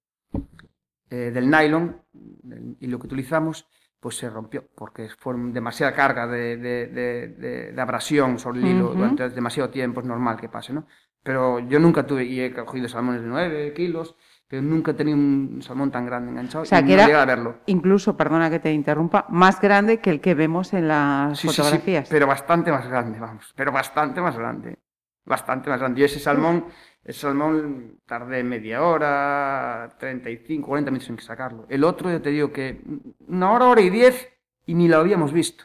eh, 1.09 1.31
del 1.31 1.49
nylon, 1.49 2.01
del 2.13 2.77
hilo 2.79 2.99
que 2.99 3.07
utilizamos, 3.07 3.67
pues 3.99 4.17
se 4.17 4.29
rompió 4.29 4.65
porque 4.75 5.09
fue 5.17 5.35
demasiada 5.37 5.93
carga 5.93 6.25
de, 6.27 6.57
de- 6.57 6.87
de- 6.87 7.27
de- 7.27 7.71
de 7.73 7.81
abrasión 7.81 8.39
sobre 8.39 8.59
el 8.61 8.67
hilo 8.67 8.93
durante 8.95 9.29
demasiado 9.29 9.69
tiempo. 9.69 9.99
Es 10.01 10.05
normal 10.07 10.37
que 10.39 10.49
pase, 10.49 10.73
¿no? 10.73 10.87
Pero 11.23 11.59
yo 11.59 11.79
nunca 11.79 12.05
tuve, 12.05 12.25
y 12.25 12.41
he 12.41 12.53
cogido 12.53 12.87
salmones 12.89 13.21
de 13.21 13.27
9 13.27 13.73
kilos, 13.73 14.15
pero 14.47 14.61
nunca 14.61 14.91
he 14.91 14.93
tenido 14.93 15.17
un 15.17 15.61
salmón 15.63 15.89
tan 15.89 16.05
grande 16.05 16.31
enganchado 16.31 16.63
O 16.63 16.65
sea, 16.65 16.81
y 16.81 16.85
que 16.85 16.97
no 16.97 17.03
era- 17.03 17.21
a 17.21 17.25
verlo. 17.25 17.55
Incluso, 17.65 18.15
perdona 18.17 18.49
que 18.49 18.59
te 18.59 18.71
interrumpa, 18.73 19.25
más 19.29 19.59
grande 19.61 19.99
que 19.99 20.09
el 20.09 20.19
que 20.21 20.35
vemos 20.35 20.73
en 20.73 20.87
las 20.89 21.39
Sí, 21.39 21.47
sí, 21.47 21.53
sí, 21.55 21.61
fotografías. 21.61 22.09
pero 22.09 22.27
bastante 22.27 22.71
más 22.71 22.87
grande, 22.87 23.19
vamos. 23.19 23.53
Pero 23.55 23.71
bastante 23.71 24.21
más 24.21 24.37
grande. 24.37 24.77
Bastante 25.25 25.69
más 25.69 25.79
grande. 25.79 26.01
Yo 26.01 26.05
ese 26.05 26.19
salmón, 26.19 26.65
ese 27.05 27.21
salmón 27.21 27.99
tardé 28.05 28.43
media 28.43 28.83
hora, 28.83 29.95
35, 29.97 30.67
40 30.67 30.91
minutos 30.91 31.09
en 31.09 31.19
sacarlo. 31.19 31.65
El 31.69 31.85
otro, 31.85 32.11
ya 32.11 32.19
te 32.21 32.29
digo 32.29 32.51
que 32.51 32.81
una 33.29 33.51
hora, 33.51 33.67
hora 33.67 33.79
y 33.81 33.89
diez, 33.89 34.27
y 34.65 34.73
ni 34.75 34.89
lo 34.89 34.97
habíamos 34.97 35.31
visto. 35.31 35.63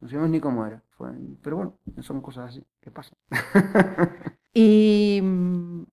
No 0.00 0.06
sabíamos 0.08 0.30
ni 0.30 0.38
cómo 0.40 0.64
era. 0.64 0.80
Pero 1.42 1.56
bueno, 1.56 1.78
son 2.00 2.20
cosas 2.20 2.50
así. 2.50 2.64
¿Qué 2.80 2.90
pasa? 2.92 3.16
¿Y 4.52 5.20
mm, 5.22 5.84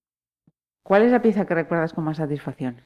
cuál 0.83 1.03
es 1.03 1.11
la 1.11 1.21
pieza 1.21 1.45
que 1.45 1.53
recuerdas 1.55 1.93
con 1.93 2.03
más 2.03 2.17
satisfacción? 2.17 2.81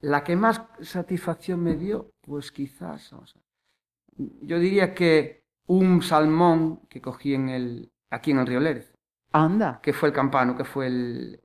La 0.00 0.22
que 0.22 0.36
más 0.36 0.62
satisfacción 0.80 1.62
me 1.62 1.74
dio, 1.76 2.12
pues 2.20 2.52
quizás, 2.52 3.12
yo 4.16 4.58
diría 4.58 4.94
que 4.94 5.42
un 5.66 6.02
salmón 6.02 6.80
que 6.88 7.00
cogí 7.00 7.34
en 7.34 7.48
el, 7.48 7.92
aquí 8.10 8.30
en 8.30 8.38
el 8.38 8.46
río 8.46 8.60
Lérez. 8.60 8.94
Anda, 9.32 9.80
que 9.82 9.92
fue 9.92 10.08
el 10.08 10.14
campano, 10.14 10.56
que 10.56 10.64
fue 10.64 10.86
el, 10.86 11.40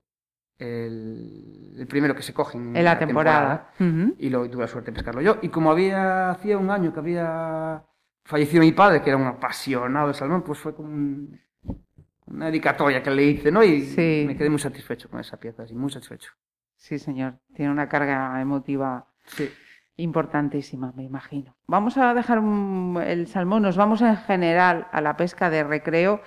el, 0.58 1.74
el 1.78 1.88
primero 1.88 2.16
que 2.16 2.22
se 2.22 2.34
coge 2.34 2.58
en, 2.58 2.76
en 2.76 2.86
la 2.86 2.98
temporada. 3.00 3.72
Y 4.18 4.30
lo, 4.30 4.50
tuve 4.50 4.62
la 4.64 4.68
suerte 4.68 4.92
de 4.92 4.96
pescarlo 4.96 5.22
yo. 5.22 5.38
Y 5.42 5.50
como 5.50 5.72
había, 5.72 6.30
hacía 6.32 6.58
un 6.58 6.70
año 6.70 6.94
que 6.94 7.00
había 7.00 7.84
fallecido 8.26 8.62
mi 8.62 8.72
padre, 8.72 9.02
que 9.02 9.10
era 9.10 9.18
un 9.18 9.26
apasionado 9.28 10.08
del 10.08 10.16
salmón, 10.16 10.44
pues 10.44 10.60
fue 10.60 10.74
como 10.76 10.90
un- 10.90 11.40
una 12.28 12.46
dedicatoria 12.48 13.02
que 13.04 13.12
le 13.12 13.24
hice, 13.24 13.52
¿no? 13.52 13.64
Y 13.64 13.82
Sí. 13.82 14.24
me 14.28 14.36
quedé 14.36 14.50
muy 14.50 14.60
satisfecho 14.60 15.10
con 15.10 15.20
esa 15.20 15.38
pieza, 15.38 15.68
sí, 15.68 15.74
muy 15.76 15.92
satisfecho. 15.92 16.32
Sí, 16.76 17.00
señor. 17.00 17.36
Tiene 17.56 17.72
una 17.72 17.88
carga 17.88 18.40
emotiva 18.42 19.06
Sí. 19.26 19.50
importantísima, 19.98 20.92
me 20.96 21.04
imagino. 21.04 21.56
Vamos 21.68 21.98
a 21.98 22.14
dejar 22.14 22.40
un- 22.40 23.02
el 23.06 23.28
salmón, 23.28 23.62
nos 23.64 23.78
vamos 23.78 24.02
en 24.02 24.18
general 24.18 24.88
a 24.92 25.02
la 25.02 25.16
pesca 25.18 25.50
de 25.50 25.64
recreo 25.64 26.22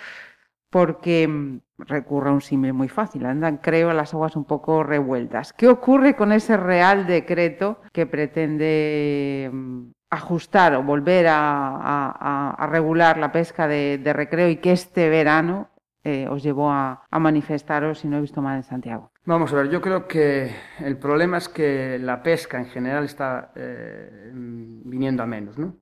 porque 0.70 1.26
mm, 1.28 1.60
recurre 1.78 2.30
a 2.30 2.32
un 2.32 2.40
símil 2.40 2.72
muy 2.72 2.88
fácil, 2.88 3.26
andan, 3.26 3.58
creo, 3.58 3.92
las 3.92 4.14
aguas 4.14 4.36
un 4.36 4.44
poco 4.44 4.82
revueltas. 4.82 5.52
¿Qué 5.52 5.68
ocurre 5.68 6.16
con 6.16 6.32
ese 6.32 6.56
real 6.56 7.06
decreto 7.06 7.80
que 7.92 8.06
pretende 8.06 9.50
mm, 9.52 9.82
ajustar 10.10 10.74
o 10.74 10.82
volver 10.82 11.26
a, 11.26 11.68
a- 11.68 12.16
a- 12.18 12.50
a 12.58 12.66
regular 12.68 13.18
la 13.18 13.32
pesca 13.32 13.66
de, 13.68 13.98
de 13.98 14.12
recreo 14.12 14.48
y 14.48 14.56
que 14.56 14.72
este 14.72 15.08
verano 15.10 15.68
eh, 16.06 16.28
os 16.28 16.40
llevó 16.40 16.70
a, 16.70 17.02
manifestaros, 17.10 17.98
si 17.98 18.06
no 18.06 18.18
he 18.18 18.20
visto 18.20 18.40
mal, 18.40 18.58
en 18.58 18.62
Santiago? 18.62 19.10
Vamos 19.24 19.52
a 19.52 19.56
ver, 19.56 19.68
yo 19.70 19.80
creo 19.80 20.06
que 20.06 20.54
el 20.78 20.96
problema 20.98 21.38
es 21.38 21.48
que 21.48 21.98
la 21.98 22.22
pesca 22.22 22.58
en 22.58 22.66
general 22.66 23.04
está 23.04 23.50
eh, 23.56 24.30
viniendo 24.32 25.24
a 25.24 25.26
menos, 25.26 25.58
¿no? 25.58 25.80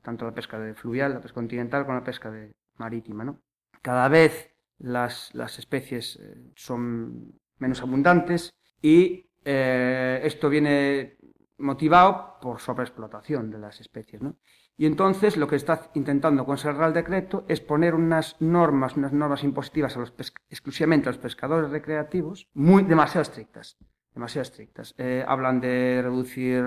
Tanto 0.00 0.26
la 0.26 0.32
pesca 0.32 0.60
de 0.60 0.74
fluvial, 0.74 1.14
la 1.14 1.20
pesca 1.20 1.34
continental, 1.34 1.84
como 1.84 1.98
la 1.98 2.04
pesca 2.04 2.30
de 2.30 2.52
marítima, 2.76 3.24
¿no? 3.24 3.40
Cada 3.82 4.08
vez 4.08 4.54
las, 4.78 5.34
las 5.34 5.58
especies 5.58 6.20
eh, 6.22 6.52
son 6.54 7.32
menos 7.58 7.82
abundantes 7.82 8.54
y 8.80 9.28
eh, 9.44 10.20
esto 10.22 10.48
viene 10.48 11.16
motivado 11.58 12.38
por 12.40 12.60
sobreexplotación 12.60 13.50
de 13.50 13.58
las 13.58 13.80
especies, 13.80 14.22
¿no? 14.22 14.36
Y 14.76 14.86
entonces 14.86 15.36
lo 15.36 15.46
que 15.46 15.56
está 15.56 15.90
intentando 15.94 16.44
con 16.44 16.56
ese 16.56 16.72
Real 16.72 16.92
Decreto 16.92 17.44
es 17.48 17.60
poner 17.60 17.94
unas 17.94 18.40
normas, 18.40 18.96
unas 18.96 19.12
normas 19.12 19.44
impositivas 19.44 19.96
a 19.96 20.04
exclusivamente 20.50 21.08
a 21.08 21.12
los 21.12 21.20
pescadores 21.20 21.70
recreativos, 21.70 22.48
muy 22.54 22.82
demasiado 22.82 23.22
estrictas, 23.22 23.78
demasiado 24.12 24.42
estrictas. 24.42 24.94
Eh, 24.98 25.24
hablan 25.26 25.60
de 25.60 26.00
reducir 26.02 26.64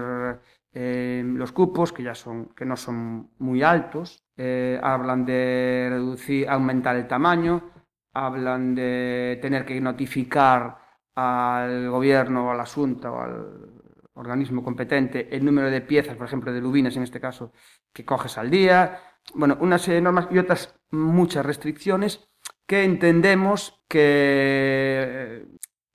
eh, 0.73 1.21
los 1.25 1.51
cupos, 1.51 1.91
que 1.91 2.03
ya 2.03 2.15
son, 2.15 2.49
que 2.55 2.63
no 2.63 2.77
son 2.77 3.31
muy 3.39 3.61
altos, 3.61 4.23
eh, 4.37 4.79
hablan 4.81 5.25
de 5.25 5.87
reducir, 5.89 6.47
aumentar 6.47 6.95
el 6.95 7.07
tamaño, 7.07 7.71
hablan 8.13 8.73
de 8.73 9.37
tener 9.41 9.65
que 9.65 9.81
notificar 9.81 10.77
al 11.15 11.89
gobierno 11.89 12.47
o 12.47 12.51
al 12.51 12.59
asunto 12.59 13.11
o 13.11 13.19
al 13.19 13.86
organismo 14.17 14.63
competente 14.63 15.35
el 15.35 15.45
número 15.45 15.69
de 15.69 15.81
piezas, 15.81 16.15
por 16.15 16.27
ejemplo, 16.27 16.51
de 16.51 16.61
lubinas 16.61 16.95
en 16.97 17.03
este 17.03 17.19
caso, 17.19 17.51
que 17.93 18.05
coges 18.05 18.37
al 18.37 18.49
día. 18.49 18.99
Bueno, 19.33 19.57
unas 19.59 19.81
serie 19.81 19.95
de 19.95 20.01
normas 20.01 20.27
y 20.31 20.37
otras 20.37 20.75
muchas 20.91 21.45
restricciones 21.45 22.27
que 22.65 22.83
entendemos 22.83 23.83
que, 23.87 25.45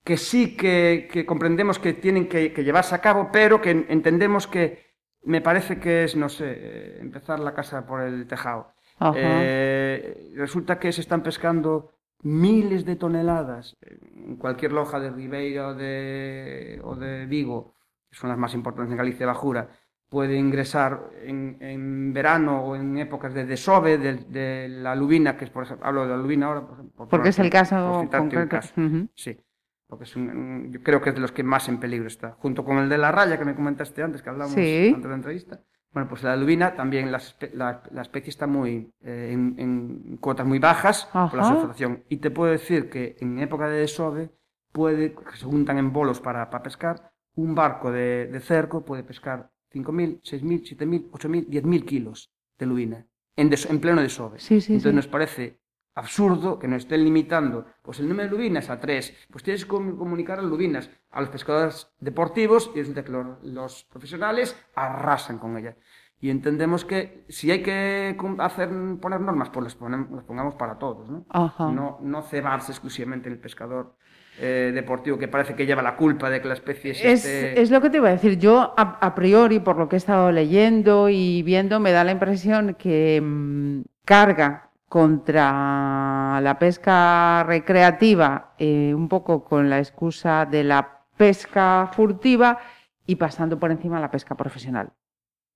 que 0.04 0.16
sí 0.16 0.56
que, 0.56 1.08
que 1.10 1.26
comprendemos 1.26 1.78
que 1.78 1.92
tienen 1.92 2.28
que, 2.28 2.52
que 2.52 2.64
llevarse 2.64 2.94
a 2.94 3.00
cabo, 3.00 3.30
pero 3.32 3.60
que 3.60 3.70
entendemos 3.70 4.46
que 4.46 4.92
me 5.24 5.40
parece 5.40 5.78
que 5.78 6.04
es, 6.04 6.16
no 6.16 6.28
sé, 6.28 6.98
empezar 7.00 7.40
la 7.40 7.54
casa 7.54 7.86
por 7.86 8.00
el 8.00 8.26
tejado. 8.26 8.72
Eh, 9.16 10.32
resulta 10.36 10.78
que 10.78 10.92
se 10.92 11.00
están 11.00 11.22
pescando 11.22 11.92
miles 12.22 12.84
de 12.84 12.96
toneladas 12.96 13.76
en 13.80 14.36
cualquier 14.36 14.72
loja 14.72 15.00
de 15.00 15.10
Ribeira 15.10 15.68
o 15.68 15.74
de, 15.74 16.80
o 16.84 16.94
de 16.94 17.26
Vigo, 17.26 17.74
que 18.12 18.18
son 18.18 18.28
las 18.28 18.38
más 18.38 18.52
importantes 18.54 18.92
en 18.92 18.98
Galicia 18.98 19.24
y 19.24 19.26
Bajura, 19.26 19.68
puede 20.10 20.36
ingresar 20.36 21.08
en, 21.22 21.56
en 21.60 22.12
verano 22.12 22.62
o 22.62 22.76
en 22.76 22.98
épocas 22.98 23.32
de 23.32 23.46
desove 23.46 23.96
de, 23.96 24.14
de 24.16 24.68
la 24.68 24.94
lubina, 24.94 25.34
que 25.38 25.46
es, 25.46 25.50
por 25.50 25.64
ejemplo, 25.64 25.86
hablo 25.86 26.02
de 26.02 26.10
la 26.10 26.16
lubina 26.18 26.46
ahora, 26.48 26.60
por 26.60 26.74
ejemplo, 26.74 26.94
por 26.96 27.08
Porque 27.08 27.30
es 27.30 27.38
el 27.38 27.48
caso 27.48 28.06
concreto. 28.10 28.48
caso. 28.50 28.74
Ujú. 28.78 29.08
Sí, 29.14 29.40
porque 29.86 30.04
es 30.04 30.14
un- 30.14 30.28
un- 30.28 30.70
yo 30.72 30.82
creo 30.82 31.00
que 31.00 31.08
es 31.08 31.14
de 31.14 31.22
los 31.22 31.32
que 31.32 31.42
más 31.42 31.66
en 31.70 31.80
peligro 31.80 32.06
está, 32.08 32.32
junto 32.32 32.62
con 32.62 32.76
el 32.76 32.90
de 32.90 32.98
la 32.98 33.10
raya 33.10 33.38
que 33.38 33.46
me 33.46 33.54
comentaste 33.54 34.02
antes, 34.02 34.20
que 34.20 34.28
hablamos 34.28 34.52
Sí. 34.52 34.88
antes 34.88 35.02
de 35.02 35.08
la 35.08 35.14
entrevista. 35.16 35.60
Bueno, 35.92 36.08
pues 36.10 36.22
la 36.22 36.36
lubina 36.36 36.74
también 36.74 37.10
la, 37.10 37.18
la- 37.54 37.82
la 37.90 38.02
especie 38.02 38.28
está 38.28 38.46
muy 38.46 38.92
eh, 39.02 39.30
en, 39.32 39.54
en 39.58 40.16
cuotas 40.18 40.46
muy 40.46 40.58
bajas 40.58 41.06
por 41.12 41.34
la 41.34 41.42
sobreexplotación. 41.44 42.04
Y 42.10 42.18
te 42.18 42.30
puedo 42.30 42.52
decir 42.52 42.90
que 42.90 43.16
en 43.20 43.38
época 43.38 43.66
de 43.68 43.78
desove 43.80 44.30
puede, 44.72 45.14
que 45.14 45.36
se 45.36 45.46
juntan 45.46 45.78
en 45.78 45.90
bolos 45.92 46.20
para, 46.20 46.48
para 46.50 46.62
pescar, 46.62 47.11
un 47.36 47.54
barco 47.54 47.90
de, 47.90 48.26
de 48.26 48.40
cerco 48.40 48.84
puede 48.84 49.02
pescar 49.04 49.50
5.000, 49.70 50.20
6.000, 50.22 50.62
7.000, 50.64 51.10
8.000, 51.10 51.46
10.000 51.48 51.84
kilos 51.84 52.30
de 52.58 52.66
lubina, 52.66 53.06
en, 53.36 53.50
des, 53.50 53.66
en 53.70 53.80
pleno 53.80 54.02
desove. 54.02 54.38
Sí, 54.38 54.60
sí, 54.60 54.74
Entonces 54.74 54.92
sí. 54.92 54.96
nos 54.96 55.06
parece 55.08 55.60
absurdo 55.94 56.58
que 56.58 56.68
nos 56.68 56.82
estén 56.84 57.04
limitando 57.04 57.66
pues 57.82 58.00
el 58.00 58.08
número 58.08 58.28
de 58.30 58.36
lubinas 58.36 58.70
a 58.70 58.80
tres. 58.80 59.14
Pues 59.30 59.44
tienes 59.44 59.64
que 59.64 59.68
com- 59.68 59.96
comunicar 59.96 60.38
las 60.38 60.46
lubinas 60.50 60.90
a 61.10 61.20
los 61.20 61.30
pescadores 61.30 61.88
deportivos 61.98 62.70
y 62.74 62.78
resulta 62.78 63.04
que 63.04 63.12
los, 63.12 63.42
los 63.42 63.84
profesionales 63.84 64.56
arrasan 64.74 65.38
con 65.38 65.56
ella. 65.58 65.76
Y 66.20 66.30
entendemos 66.30 66.84
que 66.84 67.24
si 67.28 67.50
hay 67.50 67.62
que 67.62 68.16
hacer, 68.38 68.68
poner 69.00 69.20
normas, 69.20 69.50
pues 69.50 69.64
las, 69.64 69.74
pongamos 69.74 70.54
para 70.54 70.78
todos, 70.78 71.10
¿no? 71.10 71.26
Ajá. 71.28 71.66
No, 71.70 71.98
no 72.00 72.22
cebarse 72.22 72.70
exclusivamente 72.72 73.28
en 73.28 73.34
el 73.34 73.40
pescador 73.40 73.96
eh, 74.40 74.72
deportivo 74.74 75.18
que 75.18 75.28
parece 75.28 75.54
que 75.54 75.66
lleva 75.66 75.82
la 75.82 75.96
culpa 75.96 76.30
de 76.30 76.40
que 76.40 76.48
la 76.48 76.54
especie 76.54 76.94
se 76.94 77.12
Es, 77.12 77.24
es 77.24 77.70
lo 77.70 77.80
que 77.80 77.90
te 77.90 77.98
iba 77.98 78.08
a 78.08 78.12
decir. 78.12 78.38
Yo, 78.38 78.74
a, 78.76 78.98
a 79.00 79.14
priori, 79.14 79.60
por 79.60 79.76
lo 79.76 79.88
que 79.88 79.96
he 79.96 79.98
estado 79.98 80.32
leyendo 80.32 81.08
y 81.08 81.42
viendo, 81.42 81.80
me 81.80 81.92
da 81.92 82.04
la 82.04 82.12
impresión 82.12 82.74
que 82.74 83.20
mm, 83.22 83.82
carga 84.04 84.70
contra 84.92 86.38
la 86.42 86.58
pesca 86.58 87.44
recreativa, 87.44 88.52
eh, 88.58 88.92
un 88.94 89.08
poco 89.08 89.42
con 89.42 89.70
la 89.70 89.78
excusa 89.78 90.44
de 90.44 90.64
la 90.64 91.00
pesca 91.16 91.88
furtiva 91.94 92.58
y 93.06 93.16
pasando 93.16 93.58
por 93.58 93.70
encima 93.70 94.00
la 94.00 94.10
pesca 94.10 94.34
profesional. 94.34 94.92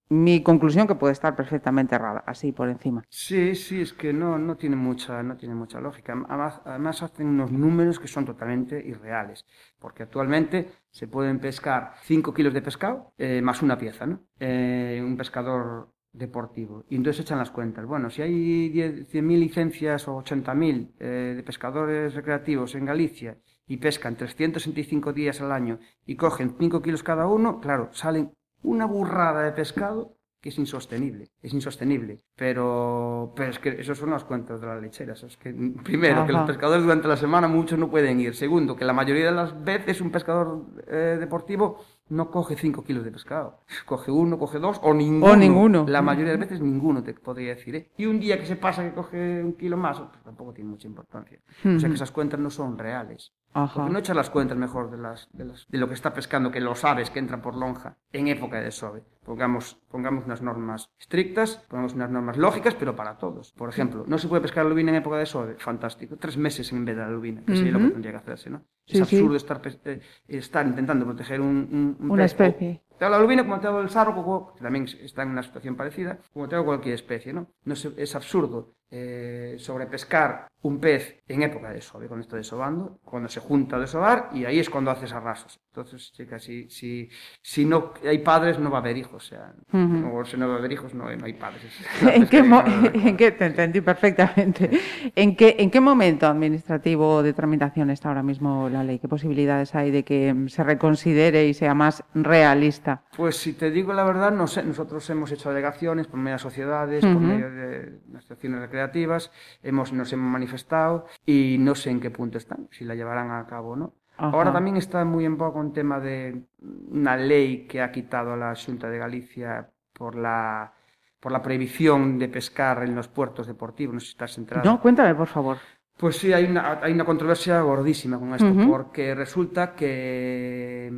Mi 0.08 0.42
conclusión 0.42 0.86
que 0.86 0.94
puede 0.94 1.12
estar 1.12 1.34
perfectamente 1.34 1.96
errada, 1.96 2.22
así 2.26 2.52
por 2.52 2.68
encima. 2.68 3.02
Sí, 3.08 3.56
sí, 3.56 3.80
es 3.80 3.92
que 3.92 4.12
no, 4.12 4.38
no 4.38 4.56
tiene 4.56 4.76
mucha, 4.76 5.22
no 5.24 5.36
tiene 5.36 5.56
mucha 5.56 5.80
lógica. 5.80 6.12
Además, 6.28 6.60
además 6.64 7.02
hacen 7.02 7.26
unos 7.26 7.50
números 7.50 7.98
que 7.98 8.06
son 8.06 8.24
totalmente 8.24 8.78
irreales, 8.86 9.44
porque 9.80 10.04
actualmente 10.04 10.70
se 10.90 11.08
pueden 11.08 11.40
pescar 11.40 11.94
5 12.02 12.32
kilos 12.32 12.54
de 12.54 12.62
pescado 12.62 13.12
eh, 13.18 13.42
más 13.42 13.62
una 13.62 13.76
pieza, 13.76 14.06
¿no? 14.06 14.20
Eh, 14.38 15.02
un 15.04 15.16
pescador 15.16 15.92
deportivo. 16.12 16.84
Y 16.88 16.96
entonces 16.96 17.24
echan 17.24 17.38
las 17.38 17.50
cuentas. 17.50 17.84
Bueno, 17.84 18.08
si 18.08 18.22
hay 18.22 18.68
10 18.68 19.12
100.000 19.12 19.38
licencias 19.38 20.08
o 20.08 20.16
80.000 20.16 20.92
eh, 20.98 21.34
de 21.36 21.42
pescadores 21.42 22.14
recreativos 22.14 22.74
en 22.74 22.84
Galicia 22.86 23.38
y 23.66 23.76
pescan 23.78 24.16
365 24.16 25.12
días 25.12 25.40
al 25.40 25.52
año 25.52 25.78
y 26.06 26.16
cogen 26.16 26.54
5 26.58 26.80
kilos 26.80 27.02
cada 27.02 27.26
uno, 27.26 27.60
claro, 27.60 27.90
salen 27.92 28.32
una 28.66 28.86
burrada 28.86 29.42
de 29.42 29.52
pescado 29.52 30.16
que 30.40 30.50
es 30.50 30.58
insostenible, 30.58 31.30
es 31.42 31.52
insostenible. 31.54 32.20
Pero, 32.36 33.32
pero 33.34 33.50
es 33.50 33.58
que 33.58 33.70
esos 33.80 33.98
son 33.98 34.10
las 34.10 34.22
cuentas 34.22 34.60
de 34.60 34.66
las 34.66 34.80
lecheras. 34.80 35.22
Es 35.24 35.36
que, 35.36 35.52
primero, 35.82 36.24
que 36.26 36.32
los 36.32 36.46
pescadores 36.46 36.84
durante 36.84 37.08
la 37.08 37.16
semana 37.16 37.48
muchos 37.48 37.78
no 37.78 37.90
pueden 37.90 38.20
ir. 38.20 38.34
Segundo, 38.34 38.76
que 38.76 38.84
la 38.84 38.92
mayoría 38.92 39.26
de 39.26 39.32
las 39.32 39.64
veces 39.64 40.00
un 40.00 40.10
pescador 40.10 40.66
eh, 40.86 41.16
deportivo 41.18 41.80
no 42.10 42.30
coge 42.30 42.54
5 42.54 42.84
kilos 42.84 43.04
de 43.04 43.10
pescado. 43.10 43.58
Coge 43.86 44.12
uno, 44.12 44.38
coge 44.38 44.58
dos 44.58 44.78
o 44.82 44.94
ninguno. 44.94 45.34
ninguno. 45.34 45.86
La 45.88 46.02
mayoría 46.02 46.32
de 46.32 46.38
veces 46.38 46.60
ninguno, 46.60 47.02
te 47.02 47.14
podría 47.14 47.54
decir. 47.54 47.74
¿eh? 47.74 47.90
Y 47.96 48.06
un 48.06 48.20
día 48.20 48.38
que 48.38 48.46
se 48.46 48.56
pasa 48.56 48.84
que 48.84 48.94
coge 48.94 49.42
un 49.42 49.54
kilo 49.54 49.76
más, 49.76 49.98
pues 49.98 50.22
tampoco 50.22 50.52
tiene 50.52 50.70
mucha 50.70 50.86
importancia. 50.86 51.40
O 51.64 51.80
sea 51.80 51.88
que 51.88 51.96
esas 51.96 52.12
cuentas 52.12 52.38
no 52.38 52.50
son 52.50 52.78
reales. 52.78 53.32
Ajá. 53.58 53.74
Porque 53.74 53.92
no 53.92 53.98
echas 53.98 54.14
las 54.16 54.28
cuentas 54.30 54.58
mejor 54.58 54.90
de, 54.90 54.98
las, 54.98 55.28
de, 55.32 55.44
las- 55.46 55.66
de 55.68 55.78
lo 55.78 55.88
que 55.88 55.94
está 55.94 56.12
pescando, 56.12 56.50
que 56.50 56.60
lo 56.60 56.74
sabes 56.74 57.08
que 57.10 57.18
entra 57.18 57.40
por 57.40 57.56
lonja 57.56 57.96
en 58.12 58.28
época 58.28 58.58
de 58.58 58.64
desove. 58.64 59.02
Pongamos, 59.24 59.78
pongamos 59.90 60.24
unas 60.26 60.42
normas 60.42 60.90
estrictas, 61.00 61.56
pongamos 61.68 61.94
unas 61.94 62.10
normas 62.10 62.36
lógicas, 62.36 62.74
pero 62.74 62.94
para 62.94 63.16
todos. 63.16 63.52
Por 63.52 63.68
ejemplo, 63.70 64.04
no 64.06 64.18
se 64.18 64.28
puede 64.28 64.42
pescar 64.42 64.64
la 64.64 64.70
lubina 64.70 64.90
en 64.90 64.96
época 64.98 65.16
de 65.16 65.20
desove. 65.20 65.54
Fantástico. 65.58 66.16
Tres 66.16 66.36
meses 66.36 66.70
en 66.72 66.84
vez 66.84 66.96
de 66.96 67.02
la 67.02 67.10
lubina, 67.10 67.42
que 67.44 67.56
sería 67.56 67.72
lo 67.72 67.78
que 67.78 67.88
tendría 67.90 68.12
que 68.12 68.18
hacerse, 68.18 68.50
¿no? 68.50 68.62
Sí, 68.86 68.98
es 69.00 69.08
sí. 69.08 69.16
absurdo 69.16 69.36
estar, 69.36 69.60
eh, 69.86 70.00
estar 70.28 70.66
intentando 70.66 71.04
proteger 71.06 71.40
un, 71.40 71.48
un- 71.48 71.96
un 71.98 72.10
Una 72.10 72.22
pez. 72.24 72.32
especie. 72.32 72.82
Te 72.98 73.04
de 73.04 73.10
la 73.10 73.18
lubina 73.18 73.42
como 73.42 73.58
te 73.60 73.66
hablo 73.66 73.80
del 73.80 73.90
sargo, 73.90 74.54
que 74.54 74.62
también 74.62 74.84
está 75.02 75.22
en 75.22 75.30
una 75.30 75.42
situación 75.42 75.76
parecida, 75.76 76.18
como 76.32 76.48
te 76.48 76.56
de 76.56 76.64
cualquier 76.64 76.94
especie, 76.94 77.32
¿no? 77.32 77.48
no 77.64 77.74
se- 77.76 77.92
es 77.96 78.14
absurdo 78.14 78.75
eh, 78.90 79.56
sobrepescar 79.58 80.48
un 80.62 80.80
pez 80.80 81.22
en 81.26 81.42
época 81.42 81.68
de 81.68 81.74
desove, 81.74 82.08
cuando 82.08 82.22
está 82.24 82.36
desobando, 82.36 82.98
cuando 83.04 83.28
se 83.28 83.40
junta 83.40 83.76
a 83.76 83.80
desovar, 83.80 84.30
y 84.32 84.44
ahí 84.44 84.58
es 84.58 84.70
cuando 84.70 84.90
haces 84.90 85.12
arrasos. 85.12 85.60
Entonces, 85.76 86.10
chicas, 86.10 86.42
si, 86.42 86.70
si, 86.70 87.06
si 87.42 87.66
no 87.66 87.92
hay 88.02 88.20
padres, 88.20 88.58
no 88.58 88.70
va 88.70 88.78
a 88.78 88.80
haber 88.80 88.96
hijos, 88.96 89.26
o 89.26 89.28
sea, 89.28 89.52
Ujú. 89.74 90.16
o 90.20 90.24
si 90.24 90.38
no 90.38 90.48
va 90.48 90.54
a 90.54 90.58
haber 90.58 90.72
hijos, 90.72 90.94
no, 90.94 91.04
no 91.14 91.26
hay 91.26 91.34
padres. 91.34 91.60
¿En 92.00 92.26
qué, 92.26 92.42
no, 92.42 92.64
en 92.94 93.14
qué- 93.14 93.32
te 93.32 93.44
entendí 93.44 93.82
perfectamente. 93.82 94.70
¿En 95.14 95.36
qué, 95.36 95.56
¿En 95.58 95.70
qué 95.70 95.80
momento 95.82 96.26
administrativo 96.28 97.22
de 97.22 97.34
tramitación 97.34 97.90
está 97.90 98.08
ahora 98.08 98.22
mismo 98.22 98.70
la 98.70 98.82
ley? 98.84 98.98
¿Qué 98.98 99.06
posibilidades 99.06 99.74
hay 99.74 99.90
de 99.90 100.02
que 100.02 100.32
mm, 100.32 100.48
se 100.48 100.64
reconsidere 100.64 101.46
y 101.46 101.52
sea 101.52 101.74
más 101.74 102.02
realista? 102.14 103.02
Pues 103.14 103.36
si 103.36 103.52
te 103.52 103.70
digo 103.70 103.92
la 103.92 104.04
verdad, 104.04 104.32
no 104.32 104.46
sé, 104.46 104.62
nosotros 104.62 105.08
hemos 105.10 105.30
hecho 105.30 105.50
delegaciones 105.50 106.06
por 106.06 106.18
medio 106.18 106.36
de 106.36 106.42
sociedades, 106.42 107.04
por 107.04 107.20
medio 107.20 107.50
de 107.50 107.98
asociaciones 108.16 108.60
recreativas, 108.60 109.30
hemos, 109.62 109.92
nos 109.92 110.10
hemos 110.10 110.30
manifestado 110.32 111.04
y 111.26 111.58
no 111.60 111.74
sé 111.74 111.90
en 111.90 112.00
qué 112.00 112.10
punto 112.10 112.38
están, 112.38 112.66
si 112.70 112.86
la 112.86 112.94
llevarán 112.94 113.30
a 113.30 113.46
cabo 113.46 113.72
o 113.72 113.76
no. 113.76 113.92
Ajá. 114.16 114.30
Ahora 114.36 114.52
también 114.52 114.76
está 114.76 115.04
muy 115.04 115.24
en 115.24 115.36
boca 115.36 115.58
un 115.58 115.72
tema 115.72 116.00
de 116.00 116.42
una 116.90 117.16
ley 117.16 117.66
que 117.66 117.82
ha 117.82 117.92
quitado 117.92 118.32
a 118.32 118.36
la 118.36 118.54
Xunta 118.54 118.88
de 118.88 118.98
Galicia 118.98 119.70
por 119.92 120.16
la, 120.16 120.72
por 121.20 121.32
la 121.32 121.42
prohibición 121.42 122.18
de 122.18 122.28
pescar 122.28 122.82
en 122.82 122.94
los 122.94 123.08
puertos 123.08 123.46
deportivos, 123.46 123.94
no 123.94 124.00
sé 124.00 124.06
si 124.06 124.12
estás 124.12 124.38
enterado. 124.38 124.70
No, 124.70 124.80
cuéntame, 124.80 125.14
por 125.14 125.28
favor. 125.28 125.58
Pues 125.96 126.18
sí, 126.18 126.32
hay 126.32 126.44
una, 126.44 126.80
hay 126.82 126.92
una 126.92 127.04
controversia 127.04 127.60
gordísima 127.60 128.18
con 128.18 128.34
esto, 128.34 128.52
porque 128.68 129.14
resulta 129.14 129.74
que 129.74 130.92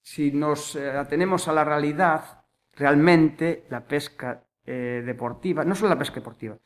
si 0.00 0.32
nos 0.32 0.76
eh, 0.76 0.90
atenemos 0.90 1.46
a 1.48 1.52
la 1.52 1.64
realidad, 1.64 2.42
realmente 2.74 3.66
la 3.68 3.84
pesca 3.84 4.42
eh, 4.64 5.02
deportiva, 5.04 5.64
no 5.64 5.74
solo 5.74 5.90
la 5.90 5.98
pesca 5.98 6.16
deportiva, 6.16 6.56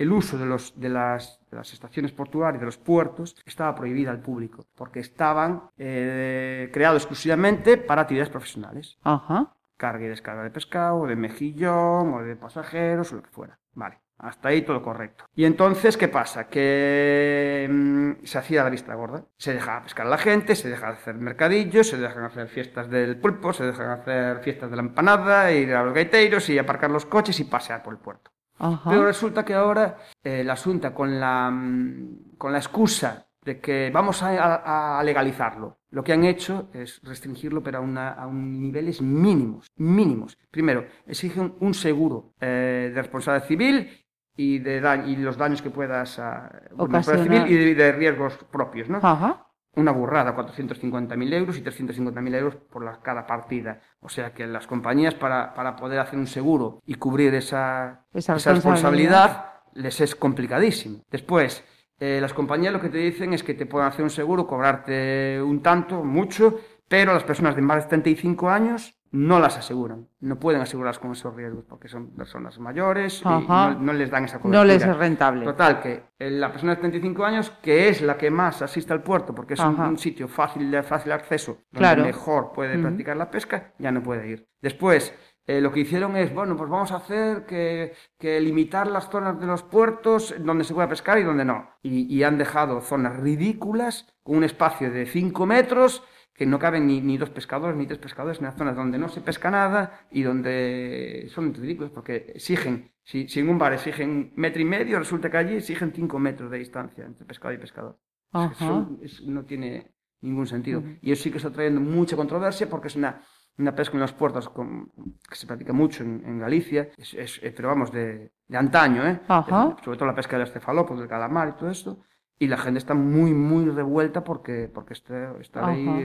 el 0.00 0.12
uso 0.12 0.38
de, 0.38 0.46
los, 0.46 0.80
de, 0.80 0.88
las, 0.88 1.38
de 1.50 1.58
las 1.58 1.74
estaciones 1.74 2.10
portuarias, 2.12 2.58
de 2.58 2.64
los 2.64 2.78
puertos, 2.78 3.36
estaba 3.44 3.74
prohibida 3.74 4.10
al 4.10 4.20
público, 4.20 4.64
porque 4.74 5.00
estaban 5.00 5.64
eh, 5.76 6.70
creados 6.72 7.02
exclusivamente 7.02 7.76
para 7.76 8.02
actividades 8.02 8.30
profesionales 8.30 8.96
Ajá. 9.02 9.52
carga 9.76 10.06
y 10.06 10.08
descarga 10.08 10.42
de 10.42 10.50
pescado, 10.50 11.00
o 11.00 11.06
de 11.06 11.16
mejillón, 11.16 12.14
o 12.14 12.22
de 12.22 12.34
pasajeros, 12.34 13.12
o 13.12 13.16
lo 13.16 13.22
que 13.22 13.28
fuera. 13.28 13.58
Vale, 13.74 14.00
hasta 14.16 14.48
ahí 14.48 14.62
todo 14.62 14.80
correcto. 14.80 15.26
Y 15.34 15.44
entonces, 15.44 15.98
¿qué 15.98 16.08
pasa? 16.08 16.48
Que 16.48 17.68
mm, 17.70 18.24
se 18.24 18.38
hacía 18.38 18.64
la 18.64 18.70
vista 18.70 18.94
gorda. 18.94 19.26
Se 19.36 19.52
dejaba 19.52 19.82
pescar 19.82 20.06
a 20.06 20.10
la 20.10 20.18
gente, 20.18 20.56
se 20.56 20.70
dejaba 20.70 20.94
hacer 20.94 21.14
mercadillos, 21.16 21.88
se 21.88 21.98
dejan 21.98 22.24
hacer 22.24 22.48
fiestas 22.48 22.88
del 22.88 23.18
pulpo, 23.18 23.52
se 23.52 23.66
dejan 23.66 23.90
hacer 23.90 24.38
fiestas 24.38 24.70
de 24.70 24.76
la 24.76 24.82
empanada, 24.82 25.52
ir 25.52 25.74
a 25.74 25.84
los 25.84 25.92
gaiteros 25.92 26.48
y 26.48 26.58
aparcar 26.58 26.90
los 26.90 27.04
coches 27.04 27.38
y 27.38 27.44
pasear 27.44 27.82
por 27.82 27.92
el 27.92 28.00
puerto. 28.00 28.30
Ajá. 28.60 28.90
Pero 28.90 29.04
resulta 29.06 29.44
que 29.44 29.54
ahora 29.54 29.96
eh, 30.22 30.44
la 30.44 30.52
Asunta, 30.52 30.94
con 30.94 31.18
la, 31.18 31.50
mm, 31.50 32.36
con 32.38 32.52
la 32.52 32.58
excusa 32.58 33.26
de 33.44 33.58
que 33.58 33.90
vamos 33.92 34.22
a, 34.22 34.28
a- 34.28 35.00
a 35.00 35.02
legalizarlo, 35.02 35.78
lo 35.90 36.04
que 36.04 36.12
han 36.12 36.24
hecho 36.24 36.68
es 36.74 37.00
restringirlo, 37.02 37.62
pero 37.62 37.78
a, 37.78 37.80
una, 37.80 38.10
a 38.10 38.26
un 38.26 38.60
niveles 38.60 39.00
mínimos, 39.02 39.66
mínimos. 39.76 40.36
Primero, 40.50 40.84
exigen 41.06 41.54
un 41.60 41.72
seguro 41.74 42.34
eh, 42.40 42.92
de 42.94 43.00
responsabilidad 43.02 43.48
civil 43.48 43.90
y, 44.36 44.58
de 44.58 44.80
da- 44.80 45.04
y 45.06 45.16
los 45.16 45.36
daños 45.36 45.62
que 45.62 45.70
puedas 45.70 46.18
ah, 46.18 46.50
bueno, 46.76 47.02
civil 47.02 47.42
y 47.48 47.56
de, 47.56 47.74
de 47.74 47.92
riesgos 47.92 48.34
propios, 48.52 48.88
¿no? 48.88 48.98
Ajá. 49.02 49.46
Una 49.76 49.92
burrada, 49.92 50.34
450.000 50.34 51.32
euros 51.32 51.56
y 51.56 51.62
350.000 51.62 52.34
euros 52.34 52.56
por 52.56 52.84
la- 52.84 53.00
cada 53.00 53.26
partida. 53.26 53.80
O 54.00 54.08
sea 54.08 54.32
que 54.34 54.46
las 54.46 54.66
compañías 54.66 55.14
para, 55.14 55.54
para 55.54 55.76
poder 55.76 55.98
hacer 56.00 56.18
un 56.18 56.26
seguro 56.26 56.80
y 56.86 56.94
cubrir 56.94 57.34
esa, 57.34 58.04
Esa 58.12 58.34
esa 58.36 58.52
responsabilidad. 58.54 59.52
les 59.74 60.00
es 60.00 60.14
complicadísimo. 60.16 61.02
Después, 61.10 61.64
eh, 62.00 62.18
las 62.20 62.32
compañías 62.34 62.72
lo 62.72 62.80
que 62.80 62.88
te 62.88 62.98
dicen 62.98 63.32
es 63.32 63.42
que 63.44 63.54
te 63.54 63.66
pueden 63.66 63.86
hacer 63.88 64.02
un 64.02 64.10
seguro, 64.10 64.46
cobrarte 64.46 65.40
un 65.42 65.62
tanto, 65.62 66.02
mucho, 66.02 66.58
pero 66.90 67.14
las 67.14 67.22
personas 67.22 67.54
de 67.54 67.62
más 67.62 67.76
de 67.76 67.82
75 67.82 68.50
años 68.50 69.00
no 69.12 69.38
las 69.38 69.56
aseguran. 69.56 70.08
No 70.18 70.40
pueden 70.40 70.60
asegurarlas 70.60 70.98
con 70.98 71.12
esos 71.12 71.32
riesgos 71.36 71.64
porque 71.68 71.86
son 71.86 72.10
personas 72.16 72.58
mayores 72.58 73.22
y 73.24 73.28
Ajá. 73.28 73.74
no, 73.74 73.80
no 73.80 73.92
les 73.92 74.10
dan 74.10 74.24
esa 74.24 74.40
cobertura. 74.40 74.58
No 74.58 74.64
les 74.64 74.82
es 74.82 74.96
rentable. 74.96 75.44
Total, 75.44 75.80
que 75.80 76.02
eh, 76.18 76.30
la 76.32 76.50
persona 76.50 76.74
de 76.74 76.80
35 76.80 77.24
años, 77.24 77.50
que 77.62 77.88
es 77.88 78.02
la 78.02 78.18
que 78.18 78.28
más 78.32 78.60
asiste 78.62 78.92
al 78.92 79.04
puerto, 79.04 79.32
porque 79.32 79.54
es 79.54 79.60
un, 79.60 79.98
sitio 79.98 80.26
fácil 80.26 80.68
de 80.68 80.82
fácil 80.82 81.12
acceso, 81.12 81.58
donde 81.70 81.78
Claro. 81.78 82.02
mejor 82.02 82.50
puede 82.52 82.76
practicar 82.76 83.16
la 83.16 83.30
pesca, 83.30 83.72
ya 83.78 83.92
no 83.92 84.02
puede 84.02 84.28
ir. 84.28 84.48
Después, 84.60 85.14
eh, 85.46 85.60
lo 85.60 85.70
que 85.70 85.80
hicieron 85.80 86.16
es, 86.16 86.34
bueno, 86.34 86.56
pues 86.56 86.68
vamos 86.68 86.90
a 86.90 86.96
hacer 86.96 87.46
que, 87.46 87.94
que 88.18 88.40
limitar 88.40 88.88
las 88.88 89.08
zonas 89.08 89.38
de 89.38 89.46
los 89.46 89.62
puertos 89.62 90.34
donde 90.40 90.64
se 90.64 90.74
pueda 90.74 90.88
pescar 90.88 91.18
y 91.18 91.22
donde 91.22 91.44
no. 91.44 91.70
Y, 91.82 92.12
y 92.12 92.24
han 92.24 92.36
dejado 92.36 92.80
zonas 92.80 93.16
ridículas, 93.16 94.12
con 94.24 94.38
un 94.38 94.44
espacio 94.44 94.90
de 94.90 95.06
5 95.06 95.46
metros, 95.46 96.02
que 96.40 96.46
no 96.46 96.58
caben 96.58 96.86
ni, 96.86 97.02
ni 97.02 97.18
dos 97.18 97.28
pescadores 97.28 97.76
ni 97.76 97.84
tres 97.86 97.98
pescadores 97.98 98.38
en 98.38 98.44
las 98.46 98.56
zonas 98.56 98.74
donde 98.74 98.96
no 98.96 99.10
se 99.10 99.20
pesca 99.20 99.50
nada 99.50 100.06
y 100.10 100.22
donde 100.22 101.28
son 101.34 101.52
ridículos 101.52 101.90
porque 101.90 102.32
exigen, 102.34 102.92
si, 103.02 103.28
si 103.28 103.40
en 103.40 103.50
un 103.50 103.58
bar 103.58 103.74
exigen 103.74 104.32
metro 104.36 104.62
y 104.62 104.64
medio, 104.64 104.98
resulta 104.98 105.28
que 105.30 105.36
allí 105.36 105.56
exigen 105.56 105.92
cinco 105.92 106.18
metros 106.18 106.50
de 106.50 106.56
distancia 106.56 107.04
entre 107.04 107.26
pescador 107.26 107.56
y 107.56 107.58
pescador. 107.60 107.98
Es 108.32 108.56
que 108.56 108.64
Ajá. 108.64 108.66
son- 108.66 108.98
es- 109.02 109.22
no 109.26 109.44
tiene 109.44 109.92
ningún 110.22 110.46
sentido. 110.46 110.82
Y 111.02 111.12
eso 111.12 111.24
sí 111.24 111.30
que 111.30 111.36
está 111.36 111.50
trayendo 111.50 111.82
mucha 111.82 112.16
controversia 112.16 112.70
porque 112.70 112.88
es 112.88 112.96
una, 112.96 113.20
una 113.58 113.74
pesca 113.74 113.96
en 113.96 114.00
los 114.00 114.14
puertos 114.14 114.48
con, 114.48 114.90
que 115.28 115.34
se 115.36 115.46
practica 115.46 115.74
mucho 115.74 116.02
en, 116.04 116.22
en 116.24 116.38
Galicia, 116.38 116.88
es, 116.96 117.12
es, 117.12 117.38
pero 117.54 117.68
vamos, 117.68 117.92
de, 117.92 118.32
de 118.48 118.56
antaño, 118.56 119.06
¿eh? 119.06 119.20
Ajá. 119.28 119.76
sobre 119.84 119.98
todo 119.98 120.06
la 120.06 120.14
pesca 120.14 120.38
del 120.38 120.46
cefalópodo, 120.48 121.00
del 121.00 121.08
calamar 121.10 121.50
y 121.50 121.58
todo 121.58 121.68
esto, 121.68 122.00
y 122.42 122.48
la 122.48 122.56
gente 122.56 122.78
está 122.78 122.94
muy, 122.94 123.34
muy 123.34 123.66
revuelta 123.66 124.24
porque, 124.24 124.68
porque 124.72 124.94
está, 124.94 125.34
está 125.40 125.66
ahí 125.68 125.86
Ajá. 125.86 126.00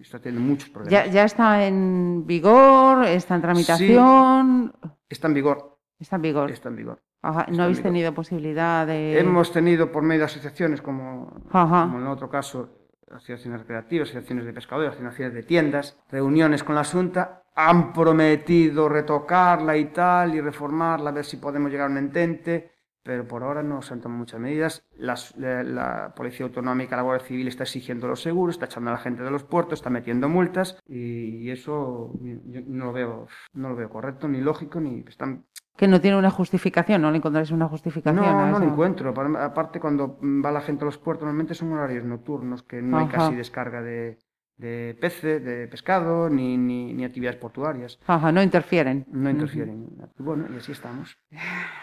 está 0.00 0.18
teniendo 0.20 0.48
muchos 0.48 0.70
problemas. 0.70 0.92
Ya, 1.06 1.10
ya 1.10 1.24
está 1.24 1.66
en 1.66 2.22
vigor, 2.24 3.04
está 3.04 3.34
en 3.34 3.42
tramitación. 3.42 4.72
Está 5.08 5.26
en 5.28 5.34
vigor, 5.34 5.78
Está 5.98 6.16
en 6.16 6.22
vigor. 6.22 6.50
está 6.52 6.68
en 6.68 6.76
vigor. 6.76 7.02
Ajá, 7.20 7.40
está 7.42 7.52
No 7.52 7.62
habéis 7.64 7.78
vigor. 7.78 7.90
tenido 7.92 8.14
posibilidad 8.14 8.86
de. 8.86 9.18
Hemos 9.18 9.52
tenido 9.52 9.90
por 9.92 10.02
medio 10.04 10.20
de 10.20 10.24
asociaciones 10.26 10.80
como, 10.82 11.32
Ajá. 11.50 11.82
como 11.86 11.98
en 11.98 12.06
otro 12.06 12.30
caso, 12.30 12.70
asociaciones 13.10 13.60
recreativas, 13.60 14.08
asociaciones 14.08 14.44
de 14.46 14.52
pescadores, 14.52 14.92
asociaciones 14.92 15.34
de 15.34 15.42
tiendas, 15.42 15.98
reuniones 16.10 16.62
con 16.64 16.74
la 16.76 16.84
Junta, 16.84 17.42
han 17.54 17.92
prometido 17.92 18.88
retocarla 18.88 19.76
y 19.76 19.86
tal, 19.86 20.34
y 20.34 20.40
reformarla, 20.40 21.10
a 21.10 21.12
ver 21.12 21.24
si 21.24 21.36
podemos 21.36 21.70
llegar 21.70 21.88
a 21.88 21.90
un 21.90 21.98
entente, 21.98 22.71
pero 23.02 23.26
por 23.26 23.42
ahora 23.42 23.62
no 23.62 23.82
se 23.82 23.94
han 23.94 24.00
tomado 24.00 24.18
muchas 24.20 24.38
medidas. 24.40 24.84
Las- 24.96 25.36
la, 25.36 25.62
la 25.62 26.12
Policía 26.14 26.46
Autonómica, 26.46 26.96
la 26.96 27.02
Guardia 27.02 27.26
Civil 27.26 27.48
está 27.48 27.64
exigiendo 27.64 28.06
los 28.08 28.22
seguros, 28.22 28.54
está 28.54 28.66
echando 28.66 28.90
a 28.90 28.94
la 28.94 28.98
gente 29.00 29.22
de 29.22 29.30
los 29.30 29.44
puertos, 29.44 29.78
está 29.80 29.90
metiendo 29.90 30.28
multas, 30.28 30.78
y, 30.86 31.38
y 31.38 31.50
eso 31.50 32.12
yo 32.22 32.60
no 32.66 32.86
lo 32.86 32.92
veo, 32.92 33.26
no 33.54 33.68
lo 33.70 33.76
veo 33.76 33.90
correcto, 33.90 34.28
ni 34.28 34.40
lógico, 34.40 34.80
ni 34.80 35.04
están 35.08 35.44
Que 35.76 35.88
no 35.88 36.00
tiene 36.00 36.16
una 36.18 36.30
justificación, 36.30 37.02
no 37.02 37.10
le 37.10 37.16
encontráis 37.18 37.50
una 37.50 37.68
justificación. 37.68 38.24
no, 38.24 38.46
no 38.50 38.58
lo 38.58 38.64
encuentro. 38.66 39.12
Pa- 39.14 39.44
Aparte, 39.44 39.80
cuando 39.80 40.18
va 40.22 40.52
la 40.52 40.60
gente 40.60 40.84
a 40.84 40.86
los 40.86 40.98
puertos, 40.98 41.24
normalmente 41.24 41.54
son 41.54 41.72
horarios 41.72 42.04
nocturnos, 42.04 42.62
que 42.62 42.80
no 42.82 42.98
hay 42.98 43.06
Ajá. 43.06 43.16
casi 43.18 43.34
descarga 43.36 43.82
de, 43.82 44.18
de 44.58 44.96
peces, 45.00 45.42
de 45.44 45.66
pescado, 45.66 46.28
ni, 46.30 46.56
ni, 46.58 46.92
ni 46.94 47.04
actividades 47.04 47.38
portuarias. 47.40 47.98
Ajá, 48.06 48.30
no 48.30 48.42
interfieren. 48.42 49.06
No 49.10 49.28
interfieren. 49.30 49.86
Y 50.18 50.22
Bueno, 50.22 50.44
y 50.52 50.56
así 50.58 50.72
estamos. 50.72 51.16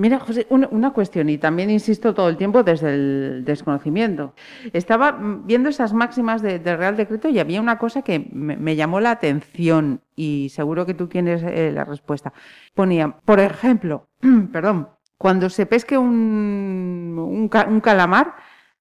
Mira, 0.00 0.18
José, 0.18 0.46
una, 0.48 0.92
cuestión, 0.92 1.28
y 1.28 1.36
también 1.36 1.68
insisto 1.68 2.14
todo 2.14 2.30
el 2.30 2.38
tiempo 2.38 2.62
desde 2.62 2.94
el 2.94 3.42
desconocimiento. 3.44 4.32
Estaba 4.72 5.18
viendo 5.44 5.68
esas 5.68 5.92
máximas 5.92 6.40
de- 6.40 6.58
del 6.58 6.78
Real 6.78 6.96
Decreto 6.96 7.28
y 7.28 7.38
había 7.38 7.60
una 7.60 7.76
cosa 7.78 8.00
que 8.00 8.30
me, 8.32 8.76
llamó 8.76 9.00
la 9.00 9.10
atención 9.10 10.00
y 10.16 10.48
seguro 10.54 10.86
que 10.86 10.94
tú 10.94 11.06
tienes 11.08 11.42
eh, 11.42 11.70
la 11.70 11.84
respuesta. 11.84 12.32
Ponía, 12.74 13.08
por 13.26 13.40
ejemplo, 13.40 14.08
perdón, 14.52 14.88
cuando 15.18 15.50
se 15.50 15.66
pesque 15.66 15.98
un, 15.98 17.18
un 17.18 17.50
un 17.68 17.80
calamar, 17.80 18.36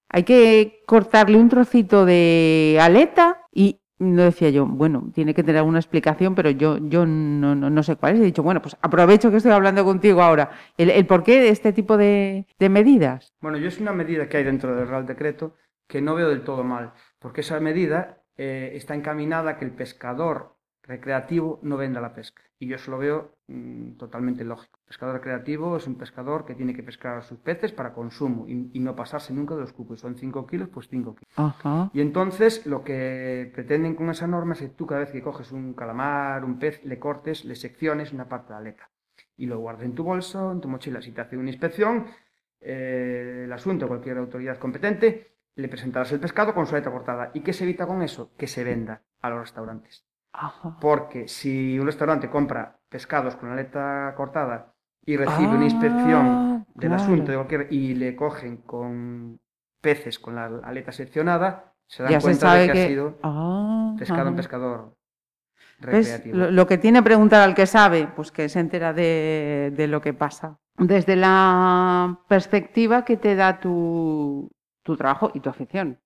hay 0.07 0.23
que 0.23 0.83
cortarle 0.87 1.37
un 1.37 1.49
trocito 1.49 2.05
de 2.05 2.77
aleta 2.81 3.41
y 3.51 3.81
no 3.99 4.23
decía 4.23 4.49
yo, 4.49 4.65
bueno, 4.65 5.11
tiene 5.13 5.33
que 5.33 5.43
tener 5.43 5.57
alguna 5.57 5.79
explicación, 5.79 6.33
pero 6.33 6.49
yo, 6.49 6.77
yo 6.77 7.05
no, 7.05 7.55
no, 7.55 7.69
no 7.69 7.83
sé 7.83 7.95
cuál 7.97 8.15
es. 8.15 8.21
He 8.21 8.23
dicho, 8.23 8.43
bueno, 8.43 8.61
pues 8.61 8.77
aprovecho 8.81 9.29
que 9.29 9.37
estoy 9.37 9.51
hablando 9.51 9.83
contigo 9.85 10.21
ahora. 10.21 10.51
El, 10.77 10.89
el 10.89 11.05
porqué 11.05 11.39
de 11.41 11.49
este 11.49 11.73
tipo 11.73 11.97
de, 11.97 12.47
de 12.57 12.69
medidas. 12.69 13.33
Bueno, 13.41 13.57
yo 13.57 13.67
es 13.67 13.79
una 13.79 13.93
medida 13.93 14.27
que 14.27 14.37
hay 14.37 14.43
dentro 14.43 14.75
del 14.75 14.87
Real 14.87 15.05
Decreto 15.05 15.55
que 15.87 16.01
no 16.01 16.15
veo 16.15 16.29
del 16.29 16.43
todo 16.43 16.63
mal, 16.63 16.93
porque 17.19 17.41
esa 17.41 17.59
medida 17.59 18.23
eh, 18.37 18.71
está 18.75 18.95
encaminada 18.95 19.51
a 19.51 19.57
que 19.57 19.65
el 19.65 19.71
pescador 19.71 20.55
recreativo 20.83 21.59
no 21.63 21.77
venda 21.77 21.99
la 21.99 22.13
pesca. 22.13 22.41
Y 22.61 22.67
yo 22.67 22.75
eso 22.75 22.91
lo 22.91 22.97
veo 22.97 23.35
mm, 23.47 23.91
totalmente 23.93 24.43
lógico. 24.43 24.79
El 24.83 24.87
pescador 24.89 25.15
recreativo 25.15 25.77
es 25.77 25.87
un 25.87 25.95
pescador 25.95 26.45
que 26.45 26.55
tiene 26.55 26.73
que 26.73 26.83
pescar 26.83 27.23
sus 27.23 27.39
peces 27.39 27.71
para 27.71 27.93
consumo 27.93 28.45
y, 28.47 28.69
y 28.73 28.79
no 28.79 28.95
pasarse 28.95 29.33
nunca 29.33 29.55
de 29.55 29.61
los 29.61 29.71
cupos. 29.71 30.01
Son 30.01 30.15
5 30.15 30.45
kilos, 30.45 30.67
pues 30.67 30.89
5 30.89 31.15
kilos. 31.15 31.33
Ajá. 31.37 31.89
Y 31.93 32.01
entonces 32.01 32.65
lo 32.65 32.83
que 32.83 33.49
pretenden 33.53 33.95
con 33.95 34.09
esa 34.09 34.27
norma 34.27 34.53
es 34.53 34.59
que 34.59 34.67
tú 34.69 34.85
cada 34.85 35.01
vez 35.01 35.11
que 35.11 35.23
coges 35.23 35.53
un 35.53 35.73
calamar, 35.73 36.43
un 36.43 36.59
pez, 36.59 36.83
le 36.83 36.99
cortes, 36.99 37.45
le 37.45 37.55
secciones 37.55 38.11
una 38.11 38.27
parte 38.27 38.47
de 38.47 38.53
la 38.53 38.57
aleta 38.57 38.89
y 39.37 39.45
lo 39.45 39.57
guardes 39.59 39.85
en 39.85 39.95
tu 39.95 40.03
bolso, 40.03 40.51
en 40.51 40.59
tu 40.59 40.67
mochila. 40.67 41.01
Si 41.01 41.11
te 41.13 41.21
hace 41.21 41.37
una 41.37 41.49
inspección, 41.49 42.07
eh, 42.59 43.43
el 43.45 43.53
asunto, 43.53 43.87
cualquier 43.87 44.17
autoridad 44.17 44.57
competente, 44.57 45.31
le 45.55 45.69
presentarás 45.69 46.11
el 46.11 46.19
pescado 46.19 46.53
con 46.53 46.67
su 46.67 46.75
aleta 46.75 46.91
cortada. 46.91 47.31
¿Y 47.33 47.39
qué 47.39 47.53
se 47.53 47.63
evita 47.63 47.87
con 47.87 48.01
eso? 48.01 48.31
Que 48.37 48.47
se 48.47 48.65
venda 48.65 49.01
a 49.21 49.29
los 49.29 49.39
restaurantes. 49.39 50.05
Ajá. 50.39 50.75
Porque 50.79 51.27
si 51.27 51.77
un 51.79 51.85
restaurante 51.85 52.29
compra 52.29 52.79
pescados 52.89 53.35
con 53.35 53.51
aleta 53.51 54.13
cortada 54.15 54.73
y 55.05 55.17
recibe 55.17 55.53
Ah, 55.53 55.55
una 55.55 55.65
inspección 55.65 56.25
del 56.75 56.89
claro. 56.89 56.95
asunto 56.95 57.31
de 57.31 57.37
cualquier 57.37 57.67
y 57.71 57.95
le 57.95 58.15
cogen 58.15 58.57
con 58.57 59.39
peces 59.81 60.19
con 60.19 60.35
la 60.35 60.45
aleta 60.63 60.91
seccionada, 60.91 61.73
se 61.87 62.03
dan 62.03 62.11
Ya 62.13 62.19
se 62.19 62.23
cuenta 62.23 62.47
sabe 62.47 62.59
de 62.61 62.67
que, 62.67 62.73
que... 62.73 62.83
ha 62.83 62.87
sido 62.87 63.15
Ah, 63.23 63.95
pescado 63.97 64.29
ajá. 64.29 64.35
pescador 64.37 64.93
¿Ves? 65.79 66.07
recreativo. 66.07 66.37
Lo, 66.37 66.51
lo 66.51 66.67
que 66.67 66.77
tiene 66.77 67.03
preguntar 67.03 67.41
al 67.41 67.55
que 67.55 67.65
sabe, 67.65 68.07
pues 68.15 68.31
que 68.31 68.49
se 68.49 68.59
entera 68.59 68.93
de, 68.93 69.73
de 69.75 69.87
lo 69.87 70.01
que 70.01 70.13
pasa. 70.13 70.57
Desde 70.77 71.15
la 71.15 72.19
perspectiva 72.27 73.03
que 73.03 73.17
te 73.17 73.35
da 73.35 73.59
tu, 73.59 74.49
tu 74.83 74.95
trabajo 74.95 75.31
y 75.33 75.39
tu 75.41 75.49
afición. 75.49 75.99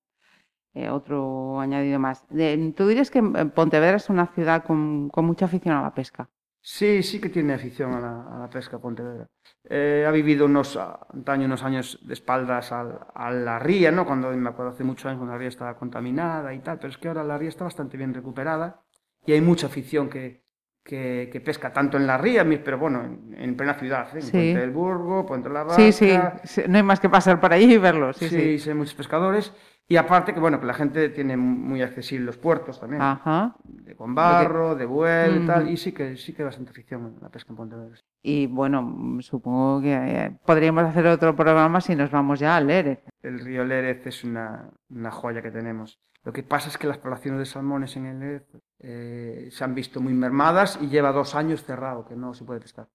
Eh, 0.75 0.89
otro 0.89 1.59
añadido 1.59 1.99
más. 1.99 2.25
De- 2.29 2.73
¿Tú 2.75 2.87
dirías 2.87 3.11
que 3.11 3.19
eh, 3.19 3.45
Pontevedra 3.45 3.97
es 3.97 4.09
una 4.09 4.27
ciudad 4.27 4.63
con, 4.63 5.09
con 5.09 5.25
mucha 5.25 5.45
afición 5.45 5.75
a 5.75 5.81
la 5.83 5.93
pesca? 5.93 6.29
Sí, 6.61 7.03
sí 7.03 7.19
que 7.19 7.29
tiene 7.29 7.53
afición 7.53 7.93
a 7.93 7.99
la, 7.99 8.35
a 8.35 8.39
la 8.39 8.49
pesca 8.49 8.79
Pontevedra. 8.79 9.27
Eh, 9.69 10.05
ha 10.07 10.11
vivido 10.11 10.45
unos 10.45 10.77
ah, 10.77 11.07
antaño 11.13 11.45
unos 11.45 11.61
años 11.63 11.99
de 12.07 12.13
espaldas 12.13 12.71
al- 12.71 12.99
a 13.13 13.31
la 13.31 13.59
ría, 13.59 13.91
¿no? 13.91 14.05
Cuando 14.05 14.31
me 14.31 14.49
acuerdo 14.49 14.71
hace 14.71 14.83
muchos 14.85 15.05
años 15.07 15.17
cuando 15.19 15.33
la 15.33 15.39
ría 15.39 15.49
estaba 15.49 15.75
contaminada 15.77 16.53
y 16.53 16.59
tal, 16.59 16.77
pero 16.79 16.89
es 16.89 16.97
que 16.97 17.09
ahora 17.09 17.23
la 17.23 17.37
ría 17.37 17.49
está 17.49 17.65
bastante 17.65 17.97
bien 17.97 18.13
recuperada 18.13 18.81
y 19.25 19.33
hay 19.33 19.41
mucha 19.41 19.67
afición 19.67 20.09
que, 20.09 20.43
que, 20.83 21.29
que 21.31 21.41
pesca 21.41 21.71
tanto 21.73 21.97
en 21.97 22.07
la 22.07 22.17
ría, 22.17 22.45
pero 22.63 22.77
bueno, 22.77 23.03
en, 23.03 23.35
en 23.37 23.57
plena 23.57 23.73
ciudad, 23.73 24.07
¿eh? 24.15 24.19
en 24.19 24.21
Sí. 24.21 24.31
Puente 24.31 24.59
del 24.59 24.71
Burgo, 24.71 25.25
Puente 25.25 25.49
de 25.49 25.53
la 25.55 25.63
Barca, 25.63 25.75
Sí, 25.75 25.91
sí, 26.45 26.61
no 26.69 26.77
hay 26.77 26.83
más 26.83 26.99
que 27.01 27.09
pasar 27.09 27.41
por 27.41 27.51
allí 27.51 27.73
y 27.73 27.77
verlo. 27.77 28.13
Sí, 28.13 28.29
sí. 28.29 28.57
sí, 28.57 28.69
hay 28.69 28.75
muchos 28.75 28.95
pescadores 28.95 29.53
y 29.87 29.95
aparte 29.97 30.33
que 30.33 30.39
bueno, 30.39 30.59
que 30.59 30.65
la 30.65 30.73
gente 30.73 31.09
tiene 31.09 31.35
muy 31.37 31.81
accesible 31.81 32.25
los 32.25 32.37
puertos 32.37 32.79
también. 32.79 33.01
Ajá. 33.01 33.55
de 33.63 33.95
con 33.95 34.15
barro, 34.15 34.75
de 34.75 34.85
vuelo 34.85 35.43
y 35.43 35.45
tal, 35.45 35.63
Ujú. 35.63 35.71
y 35.73 35.77
sí 35.77 35.91
que 35.91 36.15
sí 36.17 36.33
que 36.33 36.41
hay 36.41 36.45
bastante 36.47 36.71
afición 36.71 37.17
la 37.21 37.29
pesca 37.29 37.51
en 37.51 37.57
Pontevedra. 37.57 37.97
Y 38.21 38.47
bueno, 38.47 39.17
supongo 39.21 39.81
que 39.81 39.93
eh, 39.93 40.37
podríamos 40.45 40.83
hacer 40.85 41.05
otro 41.07 41.35
programa 41.35 41.81
si 41.81 41.95
nos 41.95 42.09
vamos 42.11 42.39
ya 42.39 42.55
al 42.55 42.67
Lérez. 42.67 43.03
El 43.21 43.39
río 43.39 43.65
Lérez 43.65 44.05
es 44.07 44.23
una, 44.23 44.69
una 44.89 45.11
joya 45.11 45.41
que 45.41 45.51
tenemos. 45.51 45.99
Lo 46.23 46.31
que 46.31 46.41
pasa 46.43 46.69
es 46.69 46.77
que 46.77 46.87
las 46.87 46.97
poblaciones 46.99 47.39
de 47.39 47.45
salmones 47.45 47.97
en 47.97 48.05
el 48.05 48.19
Lérez 48.19 48.47
eh, 48.79 49.49
se 49.51 49.63
han 49.65 49.75
visto 49.75 49.99
muy 49.99 50.13
mermadas 50.13 50.79
y 50.81 50.87
lleva 50.87 51.11
dos 51.11 51.35
años 51.35 51.65
cerrado, 51.65 52.05
que 52.05 52.15
no 52.15 52.33
se 52.33 52.45
puede 52.45 52.61
pescar, 52.61 52.87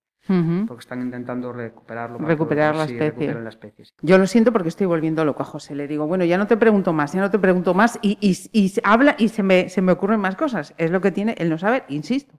Porque 0.67 0.81
están 0.83 1.01
intentando 1.03 1.53
recuperarlo. 1.53 2.19
para 2.19 2.29
Recuperar 2.29 2.77
la 2.77 2.85
especie. 2.85 3.35
la 3.35 3.49
especie. 3.49 3.85
Yo 4.03 4.19
lo 4.19 4.27
siento 4.27 4.53
porque 4.53 4.69
estoy 4.69 4.87
volviendo 4.87 5.25
loco 5.25 5.43
a 5.43 5.47
José. 5.47 5.75
Le 5.75 5.89
digo, 5.89 6.07
bueno, 6.07 6.25
ya 6.25 6.37
no 6.39 6.47
te 6.47 6.57
pregunto 6.57 6.93
más, 6.93 7.13
ya 7.13 7.21
no 7.21 7.31
te 7.31 7.39
pregunto 7.39 7.73
más. 7.75 7.99
Y, 8.03 8.19
y- 8.21 8.37
y 8.53 8.69
se 8.69 8.81
habla 8.85 9.17
y 9.19 9.29
se 9.29 9.43
me, 9.43 9.69
se 9.69 9.81
me 9.83 9.93
ocurren 9.93 10.21
más 10.21 10.37
cosas. 10.37 10.75
Es 10.77 10.91
lo 10.91 11.01
que 11.01 11.11
tiene 11.13 11.35
el 11.39 11.49
no 11.51 11.59
saber, 11.59 11.85
insisto. 11.89 12.39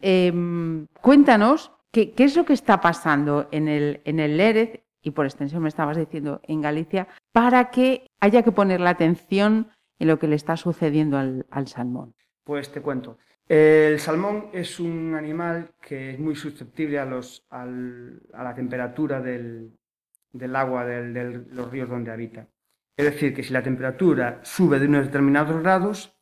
Em, 0.00 0.86
cuéntanos 1.00 1.72
qué, 1.90 2.12
qué 2.12 2.24
es 2.24 2.36
lo 2.36 2.44
que 2.44 2.52
está 2.52 2.80
pasando 2.80 3.48
en 3.50 3.68
el, 3.68 4.00
en 4.04 4.20
el 4.20 4.36
Lérez, 4.36 4.80
y 5.02 5.10
por 5.12 5.26
extensión 5.26 5.62
me 5.62 5.68
estabas 5.68 5.96
diciendo 5.96 6.40
en 6.44 6.60
Galicia, 6.60 7.08
para 7.32 7.70
que 7.70 8.06
haya 8.20 8.42
que 8.42 8.52
poner 8.52 8.80
la 8.80 8.90
atención 8.90 9.68
en 9.98 10.08
lo 10.08 10.18
que 10.18 10.28
le 10.28 10.36
está 10.36 10.56
sucediendo 10.56 11.18
al, 11.18 11.46
al 11.50 11.66
salmón. 11.68 12.14
Pues 12.44 12.70
te 12.72 12.80
cuento. 12.80 13.18
El 13.48 13.98
salmón 13.98 14.46
es 14.52 14.78
un 14.78 15.14
animal 15.14 15.70
que 15.80 16.10
es 16.10 16.18
muy 16.18 16.36
susceptible 16.36 16.98
a, 16.98 17.06
los, 17.06 17.46
al- 17.50 18.20
a 18.34 18.42
la 18.44 18.54
temperatura 18.54 19.20
del, 19.22 19.72
del 20.32 20.54
agua 20.56 20.84
de 20.84 21.44
los 21.50 21.70
ríos 21.70 21.88
donde 21.88 22.10
habita. 22.12 22.46
Es 22.96 23.06
decir, 23.06 23.34
que 23.34 23.42
si 23.42 23.52
la 23.52 23.62
temperatura 23.62 24.40
sube 24.42 24.78
de 24.78 24.86
unos 24.86 25.06
determinados 25.06 25.62
grados, 25.62 26.14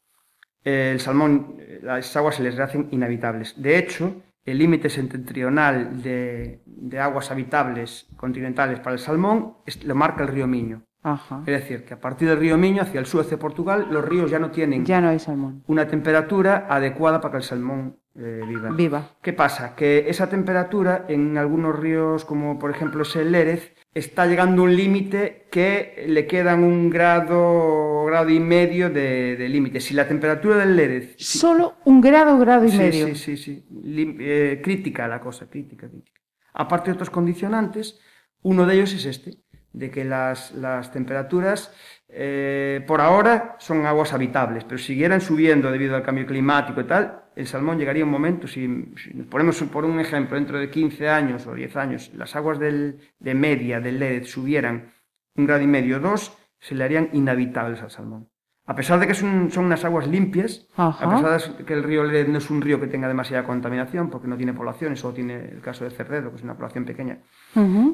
el 0.63 1.01
salmón, 1.01 1.57
las 1.83 2.15
aguas 2.17 2.37
se 2.37 2.43
les 2.43 2.59
hacen 2.59 2.89
inhabitables. 2.91 3.61
De 3.61 3.79
hecho, 3.79 4.23
el 4.45 4.59
límite 4.59 4.89
septentrional 4.89 6.03
de, 6.03 6.61
de 6.67 7.01
aguas 7.01 7.31
habitables 7.31 8.07
continentales 8.17 8.79
para 8.79 8.93
el 8.95 8.99
salmón 9.01 9.57
lo 9.85 9.95
marca 9.95 10.23
el 10.23 10.29
río 10.29 10.47
Miño. 10.47 10.83
Ajá. 11.03 11.41
Es 11.47 11.61
decir, 11.61 11.85
que 11.85 11.95
a 11.95 12.01
partir 12.01 12.29
del 12.29 12.39
río 12.39 12.59
Miño 12.59 12.83
hacia 12.83 12.99
el 13.01 13.07
sur, 13.07 13.21
hacia 13.21 13.39
Portugal, 13.39 13.87
los 13.91 14.05
ríos 14.05 14.31
ya 14.31 14.39
no 14.39 14.51
tienen 14.51 14.85
Ya 14.85 15.01
no 15.01 15.09
hay 15.09 15.19
salmón. 15.21 15.63
una 15.69 15.87
temperatura 15.87 16.67
adecuada 16.69 17.21
para 17.21 17.33
que 17.33 17.39
el 17.39 17.43
salmón 17.45 17.99
eh, 18.19 18.41
viva. 18.49 18.71
Viva. 18.71 19.11
¿Qué 19.23 19.33
pasa? 19.33 19.77
Que 19.77 20.09
esa 20.09 20.29
temperatura 20.29 21.05
en 21.09 21.37
algunos 21.39 21.79
ríos, 21.79 22.25
como 22.25 22.59
por 22.59 22.71
ejemplo 22.71 23.03
es 23.03 23.15
el 23.15 23.31
Lérez, 23.31 23.75
está 23.95 24.27
llegando 24.27 24.63
a 24.63 24.65
un 24.65 24.75
límite 24.75 25.47
que 25.53 26.07
le 26.09 26.27
quedan 26.27 26.65
un 26.65 26.89
grado, 26.91 28.05
grado 28.07 28.31
y 28.31 28.41
medio 28.41 28.89
de, 28.91 29.37
de 29.37 29.49
límite. 29.49 29.81
Si 29.81 29.95
la 29.95 30.09
temperatura 30.09 30.57
del 30.57 30.77
Lérez... 30.77 31.15
si- 31.19 31.39
Solo 31.39 31.75
un 31.85 32.01
grado, 32.01 32.39
grado 32.39 32.65
y 32.65 32.71
sí, 32.71 32.79
medio. 32.79 33.07
sí, 33.09 33.15
sí, 33.15 33.37
sí. 33.37 33.67
Lim- 33.71 34.17
eh, 34.21 34.61
crítica 34.65 35.07
la 35.09 35.21
cosa, 35.21 35.49
crítica, 35.49 35.89
crítica. 35.89 36.21
Aparte 36.55 36.87
de 36.91 36.95
otros 36.95 37.11
condicionantes, 37.11 38.01
uno 38.43 38.65
de 38.67 38.75
ellos 38.77 38.93
es 38.95 39.05
este. 39.05 39.39
De 39.77 39.91
que 39.91 40.05
las, 40.05 40.53
las 40.55 40.91
temperaturas 40.91 41.71
eh, 42.09 42.83
por 42.87 43.03
ahora 43.03 43.57
son 43.59 43.85
aguas 43.85 44.15
habitables, 44.15 44.65
pero 44.65 44.79
si 44.79 44.87
siguieran 44.87 45.21
subiendo 45.21 45.71
debido 45.71 45.95
al 45.95 46.03
cambio 46.03 46.27
climático 46.27 46.81
y 46.81 46.85
tal, 46.85 47.25
el 47.37 47.47
salmón 47.47 47.79
llegaría 47.79 48.05
un 48.05 48.11
momento, 48.11 48.49
si, 48.49 48.63
si 48.97 49.13
nos 49.13 49.27
ponemos 49.27 49.63
por 49.65 49.85
un 49.85 50.01
ejemplo, 50.01 50.37
dentro 50.37 50.59
de 50.59 50.71
15 50.71 51.11
años 51.11 51.47
o 51.47 51.55
10 51.55 51.77
años, 51.77 52.11
las 52.15 52.35
aguas 52.35 52.59
del, 52.59 53.01
de 53.19 53.35
media 53.35 53.79
del 53.79 53.99
Led 53.99 54.25
subieran 54.25 54.95
un 55.35 55.47
grado 55.47 55.63
y 55.63 55.67
medio 55.67 55.99
o 55.99 56.01
dos, 56.01 56.35
se 56.59 56.75
le 56.75 56.83
harían 56.83 57.11
inhabitables 57.13 57.83
al 57.83 57.91
salmón. 57.91 58.31
A 58.69 58.75
pesar 58.75 58.99
de 58.99 59.07
que 59.07 59.15
son, 59.15 59.51
son 59.51 59.67
unas 59.67 59.85
aguas 59.85 60.09
limpias, 60.09 60.67
Ajá. 60.77 61.07
a 61.07 61.17
pesar 61.39 61.57
de 61.59 61.65
que 61.65 61.73
el 61.73 61.85
río 61.85 62.03
Led 62.03 62.27
no 62.29 62.39
es 62.39 62.51
un 62.51 62.61
río 62.61 62.81
que 62.81 62.89
tenga 62.89 63.07
demasiada 63.07 63.45
contaminación, 63.45 64.11
porque 64.11 64.27
no 64.27 64.37
tiene 64.37 64.53
poblaciones, 64.55 64.99
solo 65.01 65.15
tiene 65.15 65.37
el 65.51 65.61
caso 65.61 65.85
de 65.85 65.91
Cerredo, 65.91 66.31
que 66.31 66.37
es 66.37 66.43
una 66.43 66.55
población 66.55 66.85
pequeña, 66.85 67.19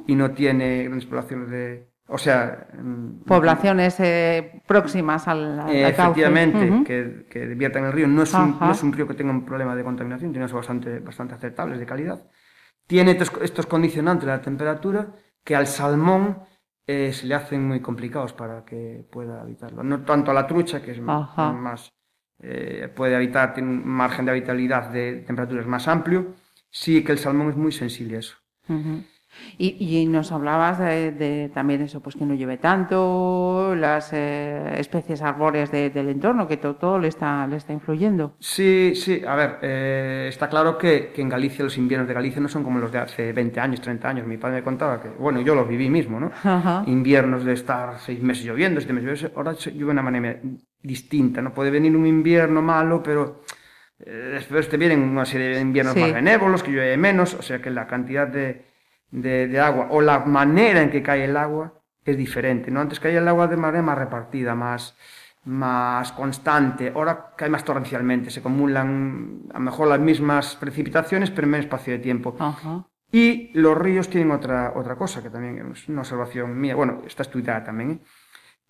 y 0.06 0.14
no 0.14 0.30
tiene 0.30 0.84
grandes 0.84 1.04
poblaciones 1.06 1.50
de... 1.50 1.92
O 2.08 2.18
sea... 2.18 2.66
mm, 2.82 3.24
Poblaciones 3.24 3.98
eh, 4.00 4.62
próximas 4.66 5.28
al, 5.28 5.60
al 5.60 5.70
eh, 5.70 5.82
cauce. 5.82 6.02
efectivamente, 6.02 6.82
que, 6.84 7.26
que 7.30 7.46
viertan 7.54 7.82
en 7.82 7.88
el 7.88 7.92
río. 7.94 8.08
No 8.08 8.22
es, 8.22 8.32
un, 8.34 8.40
Ajá. 8.56 8.66
no 8.66 8.72
es 8.72 8.82
un 8.82 8.92
río 8.92 9.06
que 9.06 9.14
tenga 9.14 9.30
un 9.30 9.44
problema 9.44 9.76
de 9.76 9.84
contaminación, 9.84 10.32
tiene 10.32 10.44
unas 10.44 10.52
bastante, 10.52 10.98
bastante 11.00 11.34
aceptables 11.34 11.78
de 11.78 11.86
calidad. 11.86 12.26
Tiene 12.86 13.12
estos, 13.12 13.30
estos 13.42 13.66
condicionantes 13.66 14.26
de 14.26 14.32
la 14.32 14.40
temperatura 14.42 15.14
que 15.44 15.54
al 15.54 15.66
salmón 15.66 16.38
eh, 16.86 17.12
se 17.12 17.26
le 17.26 17.34
hacen 17.34 17.66
muy 17.66 17.80
complicados 17.80 18.32
para 18.32 18.64
que 18.64 19.04
pueda 19.10 19.40
habitarlo. 19.40 19.82
No 19.82 20.04
tanto 20.04 20.30
a 20.30 20.34
la 20.34 20.46
trucha, 20.46 20.82
que 20.82 20.92
es 20.92 21.00
Ajá. 21.06 21.52
más, 21.52 21.92
eh, 22.40 22.90
puede 22.94 23.14
habitar, 23.14 23.54
tiene 23.54 23.70
un 23.70 23.86
margen 23.86 24.24
de 24.24 24.32
habitabilidad 24.32 24.90
de 24.90 25.22
temperaturas 25.26 25.66
más 25.66 25.86
amplio, 25.88 26.34
sí 26.70 27.04
que 27.04 27.12
el 27.12 27.18
salmón 27.18 27.50
es 27.50 27.56
muy 27.56 27.72
sensible 27.72 28.16
a 28.16 28.20
eso. 28.20 28.36
Y, 29.58 29.76
y 30.00 30.06
nos 30.06 30.30
hablabas 30.32 30.78
de, 30.78 31.12
de 31.12 31.50
también 31.54 31.80
eso, 31.82 32.00
pues 32.00 32.16
que 32.16 32.24
no 32.24 32.34
llueve 32.34 32.58
tanto, 32.58 33.74
las 33.76 34.10
eh, 34.12 34.74
especies 34.78 35.22
arbóreas 35.22 35.70
de- 35.72 35.90
del 35.90 36.08
entorno, 36.10 36.46
que 36.46 36.56
to- 36.56 36.76
todo 36.76 36.98
le 36.98 37.08
está, 37.08 37.46
le 37.46 37.56
está 37.56 37.72
influyendo. 37.72 38.36
Sí, 38.38 38.92
sí, 38.94 39.22
a 39.26 39.34
ver, 39.34 39.58
eh, 39.62 40.26
está 40.28 40.48
claro 40.48 40.76
que, 40.78 41.12
que 41.14 41.22
en 41.22 41.28
Galicia 41.28 41.64
los 41.64 41.78
inviernos 41.78 42.08
de 42.08 42.14
Galicia 42.14 42.40
no 42.40 42.48
son 42.48 42.62
como 42.62 42.78
los 42.78 42.92
de 42.92 42.98
hace 42.98 43.32
20 43.32 43.58
años, 43.60 43.80
30 43.80 44.08
años. 44.08 44.26
Mi 44.26 44.36
padre 44.36 44.56
me 44.56 44.62
contaba 44.62 45.00
que, 45.00 45.08
bueno, 45.08 45.40
yo 45.40 45.54
los 45.54 45.68
viví 45.68 45.88
mismo, 45.88 46.20
¿no? 46.20 46.30
Ajá. 46.44 46.84
Inviernos 46.86 47.44
de 47.44 47.52
estar 47.54 47.98
seis 48.00 48.22
meses 48.22 48.44
lloviendo, 48.44 48.80
siete 48.80 48.92
meses 48.92 49.08
lloviendo, 49.22 49.38
ahora 49.38 49.52
llueve 49.52 49.78
de 49.78 49.84
una 49.84 50.02
manera 50.02 50.40
distinta, 50.82 51.40
¿no? 51.42 51.54
Puede 51.54 51.70
venir 51.70 51.96
un 51.96 52.06
invierno 52.06 52.60
malo, 52.62 53.02
pero 53.02 53.42
eh, 54.04 54.10
después 54.34 54.68
te 54.68 54.76
vienen 54.76 55.00
una 55.02 55.24
serie 55.24 55.48
de 55.48 55.60
inviernos 55.60 55.94
Sí. 55.94 56.00
más 56.00 56.12
benévolos, 56.12 56.62
que 56.62 56.72
llueve 56.72 56.96
menos, 56.96 57.34
o 57.34 57.42
sea 57.42 57.60
que 57.60 57.70
la 57.70 57.86
cantidad 57.86 58.26
de, 58.26 58.71
de, 59.12 59.46
de 59.46 59.60
agua 59.60 59.86
o 59.90 60.00
la 60.00 60.20
manera 60.20 60.82
en 60.82 60.90
que 60.90 61.02
cae 61.02 61.24
el 61.24 61.36
agua 61.36 61.74
es 62.04 62.16
diferente, 62.16 62.70
¿no? 62.70 62.80
Antes 62.80 62.98
caía 62.98 63.20
el 63.20 63.28
agua 63.28 63.46
de 63.46 63.56
manera 63.56 63.82
más 63.82 63.98
repartida, 63.98 64.54
más, 64.54 64.96
más 65.44 66.12
constante, 66.12 66.92
ahora 66.94 67.32
cae 67.36 67.48
más 67.48 67.64
torrencialmente, 67.64 68.30
se 68.30 68.40
acumulan 68.40 69.42
a 69.50 69.58
lo 69.58 69.64
mejor 69.64 69.88
las 69.88 70.00
mismas 70.00 70.56
precipitaciones, 70.56 71.30
pero 71.30 71.44
en 71.44 71.50
menos 71.50 71.66
espacio 71.66 71.92
de 71.92 72.00
tiempo. 72.00 72.34
Ajá. 72.38 72.84
Y 73.12 73.50
los 73.52 73.76
ríos 73.76 74.08
tienen 74.08 74.30
otra, 74.30 74.72
otra 74.74 74.96
cosa, 74.96 75.22
que 75.22 75.30
también 75.30 75.72
es 75.72 75.88
una 75.88 76.00
observación 76.00 76.58
mía, 76.58 76.74
bueno, 76.74 77.02
está 77.06 77.22
estudiada 77.22 77.62
también, 77.62 77.90
¿eh? 77.90 77.98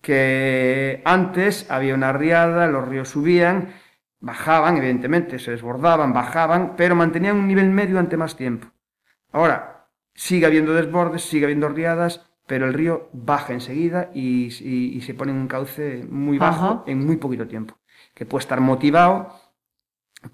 que 0.00 1.00
antes 1.05 1.70
había 1.70 1.94
una 1.94 2.12
riada, 2.12 2.66
los 2.66 2.87
ríos 2.88 3.09
subían, 3.09 3.72
bajaban, 4.18 4.76
evidentemente, 4.76 5.38
se 5.38 5.52
desbordaban, 5.52 6.12
bajaban, 6.12 6.74
pero 6.76 6.96
mantenían 6.96 7.37
un 7.37 7.46
nivel 7.46 7.70
medio 7.70 8.00
ante 8.00 8.16
más 8.16 8.37
tiempo. 8.37 8.66
Ahora, 9.31 9.82
sigue 10.14 10.46
habiendo 10.46 10.75
desbordes, 10.75 11.22
sigue 11.22 11.44
habiendo 11.46 11.68
riadas, 11.68 12.27
pero 12.46 12.66
el 12.66 12.75
río 12.75 13.09
baja 13.12 13.53
enseguida 13.53 14.11
y, 14.14 14.46
y- 14.61 14.96
y 14.96 15.01
se 15.03 15.14
pone 15.14 15.33
en 15.33 15.38
un 15.38 15.48
cauce 15.48 16.05
muy 16.09 16.38
bajo 16.38 16.64
Ajá. 16.75 16.85
en 16.87 17.05
muy 17.07 17.16
poquito 17.16 17.46
tiempo, 17.48 17.79
que 18.14 18.27
puede 18.27 18.42
estar 18.42 18.61
motivado 18.61 19.35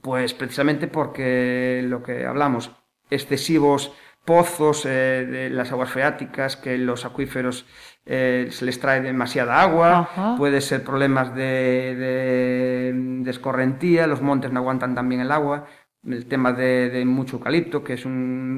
pues 0.03 0.35
precisamente 0.35 0.87
porque 0.88 1.83
lo 1.85 2.03
que 2.03 2.27
hablamos, 2.27 2.71
excesivos 3.11 3.93
pozos 4.25 4.85
eh, 4.85 5.27
de 5.27 5.51
las 5.51 5.73
aguas 5.73 5.91
freáticas, 5.91 6.57
que 6.57 6.77
los 6.77 7.07
acuíferos 7.07 7.64
eh, 8.05 8.49
se 8.51 8.67
les 8.67 8.79
trae 8.79 9.01
demasiada 9.01 9.62
agua, 9.62 10.01
Ajá. 10.01 10.37
puede 10.37 10.61
ser 10.61 10.85
problemas 10.85 11.35
de, 11.35 11.95
de, 11.97 12.93
de 13.25 13.31
escorrentía, 13.31 14.07
los 14.07 14.21
montes 14.21 14.53
no 14.53 14.61
aguantan 14.61 14.95
también 14.95 15.23
el 15.23 15.33
agua, 15.33 15.67
el 16.05 16.27
tema 16.27 16.53
de, 16.53 16.91
de 16.91 17.05
mucho 17.07 17.37
eucalipto, 17.37 17.83
que 17.83 17.95
es 17.95 18.05
un, 18.05 18.12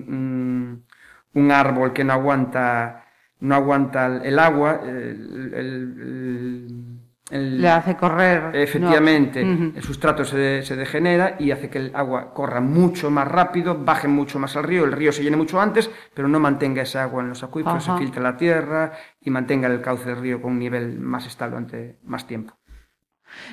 un, 0.09 0.87
un 1.35 1.51
árbol 1.53 1.93
que 1.93 2.05
no 2.05 2.13
aguanta, 2.13 3.05
no 3.41 3.55
aguanta 3.55 4.07
el, 4.23 4.39
agua, 4.39 4.81
el- 4.85 5.53
el- 5.55 6.97
el- 7.31 7.61
Le 7.63 7.69
hace 7.69 7.97
correr. 7.97 8.57
Efectivamente, 8.57 9.41
el 9.43 9.83
sustrato 9.85 10.25
se, 10.25 10.63
se 10.65 10.75
degenera 10.75 11.37
y 11.39 11.53
hace 11.53 11.71
que 11.71 11.79
el 11.79 11.93
agua 11.95 12.35
corra 12.35 12.61
mucho 12.61 13.09
más 13.11 13.29
rápido, 13.29 13.79
baje 13.85 14.09
mucho 14.09 14.41
más 14.41 14.57
al 14.57 14.65
río, 14.65 14.85
el 14.85 14.91
río 14.93 15.13
se 15.13 15.23
llene 15.23 15.37
mucho 15.37 15.61
antes, 15.61 15.89
pero 16.13 16.27
no 16.27 16.41
mantenga 16.41 16.83
esa 16.83 17.05
agua 17.05 17.23
en 17.23 17.29
los 17.29 17.45
acuíferos, 17.45 17.85
Ajá. 17.89 17.97
se 17.97 18.03
filtra 18.05 18.21
la 18.23 18.37
tierra 18.37 18.93
y 19.21 19.31
mantenga 19.31 19.69
el 19.69 19.81
cauce 19.81 20.09
del 20.09 20.19
río 20.21 20.43
con 20.43 20.53
un 20.53 20.59
nivel 20.59 20.99
más 20.99 21.25
estable 21.27 21.53
durante 21.53 21.99
más 22.03 22.27
tiempo. 22.27 22.55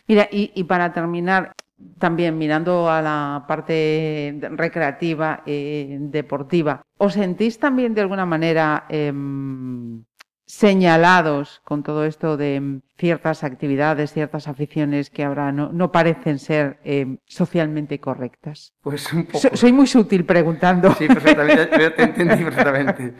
Mira, 0.07 0.27
y, 0.31 0.51
y 0.55 0.63
para 0.63 0.91
terminar, 0.91 1.53
también 1.99 2.37
mirando 2.37 2.89
a 2.89 3.01
la 3.01 3.45
parte 3.47 4.37
recreativa, 4.51 5.43
eh, 5.45 5.97
deportiva, 5.99 6.81
¿os 6.97 7.13
sentís 7.13 7.59
también 7.59 7.93
de 7.93 8.01
alguna 8.01 8.25
manera 8.25 8.85
em, 8.89 10.03
señalados 10.45 11.61
con 11.63 11.83
todo 11.83 12.05
esto 12.05 12.37
de 12.37 12.55
em, 12.55 12.81
ciertas 12.97 13.43
actividades, 13.43 14.13
ciertas 14.13 14.47
aficiones 14.47 15.09
que 15.09 15.23
ahora 15.23 15.51
no, 15.51 15.71
no 15.71 15.91
parecen 15.91 16.39
ser 16.39 16.79
em, 16.83 17.17
socialmente 17.25 17.99
correctas? 17.99 18.73
Pues 18.81 19.11
un 19.13 19.25
poco. 19.25 19.39
So- 19.39 19.55
soy 19.55 19.71
muy 19.73 19.87
sutil 19.87 20.25
preguntando. 20.25 20.93
Sí, 20.95 21.07
perfectamente, 21.07 21.69
yo 21.81 21.93
te 21.93 22.03
entendí 22.03 22.43
perfectamente. 22.43 23.13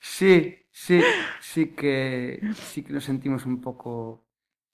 Sí, 0.00 0.54
sí, 0.70 1.00
sí 1.40 1.66
que, 1.68 2.40
sí 2.54 2.82
que 2.82 2.92
nos 2.92 3.04
sentimos 3.04 3.46
un 3.46 3.60
poco 3.60 4.23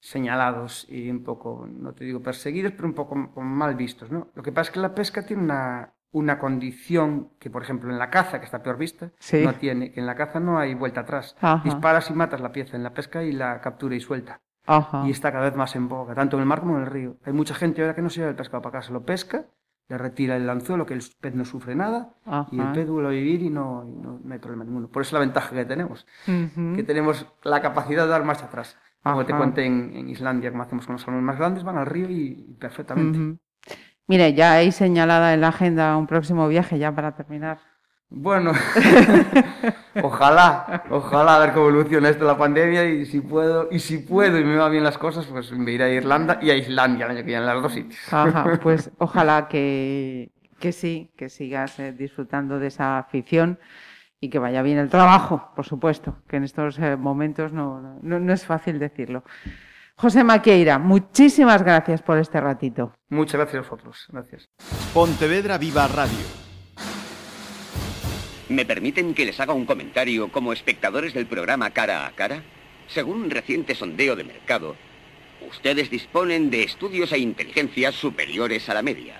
señalados 0.01 0.87
y 0.89 1.11
un 1.11 1.23
poco, 1.23 1.67
no 1.71 1.93
te 1.93 2.05
digo 2.05 2.21
perseguidos, 2.21 2.73
pero 2.73 2.89
un 2.89 2.95
poco 2.95 3.15
mal 3.41 3.75
vistos, 3.77 4.11
¿no? 4.11 4.29
Lo 4.35 4.43
que 4.43 4.51
pasa 4.53 4.71
es 4.71 4.75
que 4.75 4.81
la 4.81 4.95
pesca 4.95 5.25
tiene 5.25 5.43
una, 5.43 5.93
una 6.13 6.39
condición 6.39 7.31
que, 7.39 7.51
por 7.51 7.63
ejemplo, 7.63 7.91
en 7.91 7.99
la 7.99 8.11
caza, 8.11 8.39
que 8.41 8.47
está 8.47 8.63
peor 8.63 8.79
vista, 8.79 9.11
Sí. 9.19 9.45
no 9.45 9.55
tiene, 9.55 9.93
que 9.93 10.01
en 10.01 10.07
la 10.07 10.15
caza 10.17 10.41
no 10.41 10.59
hay 10.59 10.75
vuelta 10.75 11.03
atrás. 11.03 11.37
Ajá. 11.41 11.63
Disparas 11.65 12.11
y 12.11 12.15
matas 12.15 12.41
la 12.41 12.51
pieza 12.53 12.77
en 12.77 12.83
la 12.83 12.95
pesca 12.95 13.23
y 13.23 13.33
la 13.33 13.61
captura 13.61 13.95
y 13.95 14.01
suelta. 14.01 14.41
Ajá. 14.67 15.05
Y 15.07 15.11
está 15.11 15.31
cada 15.33 15.45
vez 15.45 15.57
más 15.57 15.77
en 15.77 15.89
boga, 15.89 16.15
tanto 16.15 16.37
en 16.37 16.41
el 16.43 16.47
mar 16.49 16.61
como 16.61 16.77
en 16.77 16.83
el 16.85 16.91
río. 16.91 17.17
Hay 17.25 17.33
mucha 17.33 17.55
gente 17.55 17.83
ahora 17.83 17.95
que 17.95 18.03
no 18.03 18.11
se 18.11 18.17
lleva 18.21 18.31
el 18.31 18.37
pescado 18.37 18.63
para 18.63 18.81
casa, 18.81 18.93
lo 18.93 19.05
pesca, 19.05 19.45
le 19.89 19.99
retira 19.99 20.37
el 20.37 20.49
anzuelo, 20.49 20.87
que 20.87 20.95
el 20.95 21.03
pez 21.21 21.35
no 21.35 21.45
sufre 21.45 21.75
nada, 21.75 22.15
y 22.53 22.57
el 22.57 22.61
Ajá. 22.63 22.73
pez 22.73 22.89
vuelve 22.89 23.09
a 23.09 23.13
vivir 23.13 23.43
y 23.43 23.51
no, 23.51 23.85
y 23.89 23.93
no, 23.93 24.21
no 24.23 24.33
hay 24.33 24.39
problema 24.39 24.65
ninguno. 24.65 24.87
Por 24.89 25.03
eso 25.03 25.09
es 25.09 25.13
la 25.15 25.19
ventaja 25.21 25.51
que 25.55 25.65
tenemos, 25.65 26.07
Ujú. 26.29 26.77
que 26.77 26.85
tenemos 26.85 27.27
la 27.43 27.61
capacidad 27.61 28.05
de 28.05 28.11
dar 28.11 28.25
marcha 28.25 28.45
atrás. 28.47 28.79
Como 29.03 29.25
te 29.25 29.33
conté 29.33 29.65
en, 29.65 29.93
en 29.97 30.09
Islandia, 30.11 30.51
como 30.51 30.63
hacemos 30.63 30.87
con 30.87 30.95
los 30.95 31.03
salmones 31.03 31.25
más 31.25 31.39
grandes, 31.39 31.65
van 31.65 31.79
al 31.79 31.87
río 31.87 32.11
y, 32.11 32.57
perfectamente. 32.59 33.19
Ujú. 33.19 33.39
Mire, 34.07 34.35
ya 34.35 34.55
hay 34.55 34.73
señalada 34.73 35.33
en 35.33 35.41
la 35.41 35.49
agenda 35.49 35.97
un 35.97 36.07
próximo 36.07 36.49
viaje 36.49 36.79
ya 36.79 36.95
para 36.95 37.15
terminar. 37.15 37.59
Bueno, 38.11 38.53
ojalá, 40.03 40.85
ojalá 40.91 41.37
a 41.37 41.39
ver 41.39 41.53
cómo 41.53 41.69
evoluciona 41.69 42.09
esto 42.09 42.25
la 42.25 42.37
pandemia 42.37 42.85
y 42.85 43.07
si 43.07 43.21
puedo, 43.21 43.69
y 43.71 43.79
si 43.79 43.99
puedo 43.99 44.37
y 44.39 44.45
me 44.45 44.57
van 44.57 44.73
bien 44.73 44.85
las 44.85 44.99
cosas, 44.99 45.27
pues 45.27 45.53
me 45.53 45.71
iré 45.71 45.85
a 45.85 45.89
Irlanda 45.91 46.39
y 46.43 46.51
a 46.51 46.57
Islandia 46.57 47.07
el 47.07 47.13
año 47.13 47.21
que 47.21 47.27
viene, 47.27 47.47
en 47.47 47.55
los 47.55 47.63
dos 47.63 47.73
sitios. 47.73 48.13
Ajá, 48.13 48.59
pues 48.63 48.91
ojalá 48.99 49.47
que, 49.49 50.33
que 50.59 50.73
sí, 50.73 51.13
que 51.17 51.29
sigas 51.29 51.79
eh, 51.79 51.93
disfrutando 51.93 52.59
de 52.59 52.67
esa 52.67 52.99
afición 52.99 53.61
y 54.21 54.29
que 54.29 54.39
vaya 54.39 54.63
bien 54.63 54.79
el 54.79 54.91
trabajo, 54.91 55.51
por 55.57 55.67
supuesto, 55.67 56.19
que 56.29 56.37
en 56.37 56.45
estos 56.45 56.79
eh, 56.79 56.97
momentos 56.97 57.53
no, 57.53 57.99
no, 58.03 58.21
no 58.21 58.33
es 58.33 58.45
fácil 58.45 58.79
decirlo. 58.79 59.25
José 59.97 60.25
Maqueira, 60.25 60.79
muchísimas 60.79 61.63
gracias 61.63 62.03
por 62.03 62.19
este 62.19 62.41
ratito. 62.41 62.93
Muchas 63.09 63.41
gracias 63.41 63.57
a 63.57 63.69
vosotros, 63.69 64.07
gracias. 64.11 64.49
Pontevedra 64.95 65.59
Viva 65.59 65.89
Radio. 65.89 66.25
¿Me 68.49 68.67
permiten 68.67 69.15
que 69.15 69.25
les 69.25 69.39
haga 69.41 69.55
un 69.55 69.65
comentario 69.65 70.33
como 70.33 70.53
espectadores 70.53 71.15
del 71.15 71.27
programa 71.27 71.71
Cara 71.71 72.07
a 72.07 72.13
Cara? 72.13 72.43
Según 72.89 73.23
un 73.23 73.31
reciente 73.31 73.75
sondeo 73.75 74.17
de 74.17 74.25
mercado, 74.25 74.75
ustedes 75.49 75.89
disponen 75.89 76.51
de 76.51 76.65
estudios 76.65 77.13
e 77.13 77.19
inteligencias 77.19 77.95
superiores 77.95 78.69
a 78.69 78.75
la 78.75 78.83
media. 78.83 79.20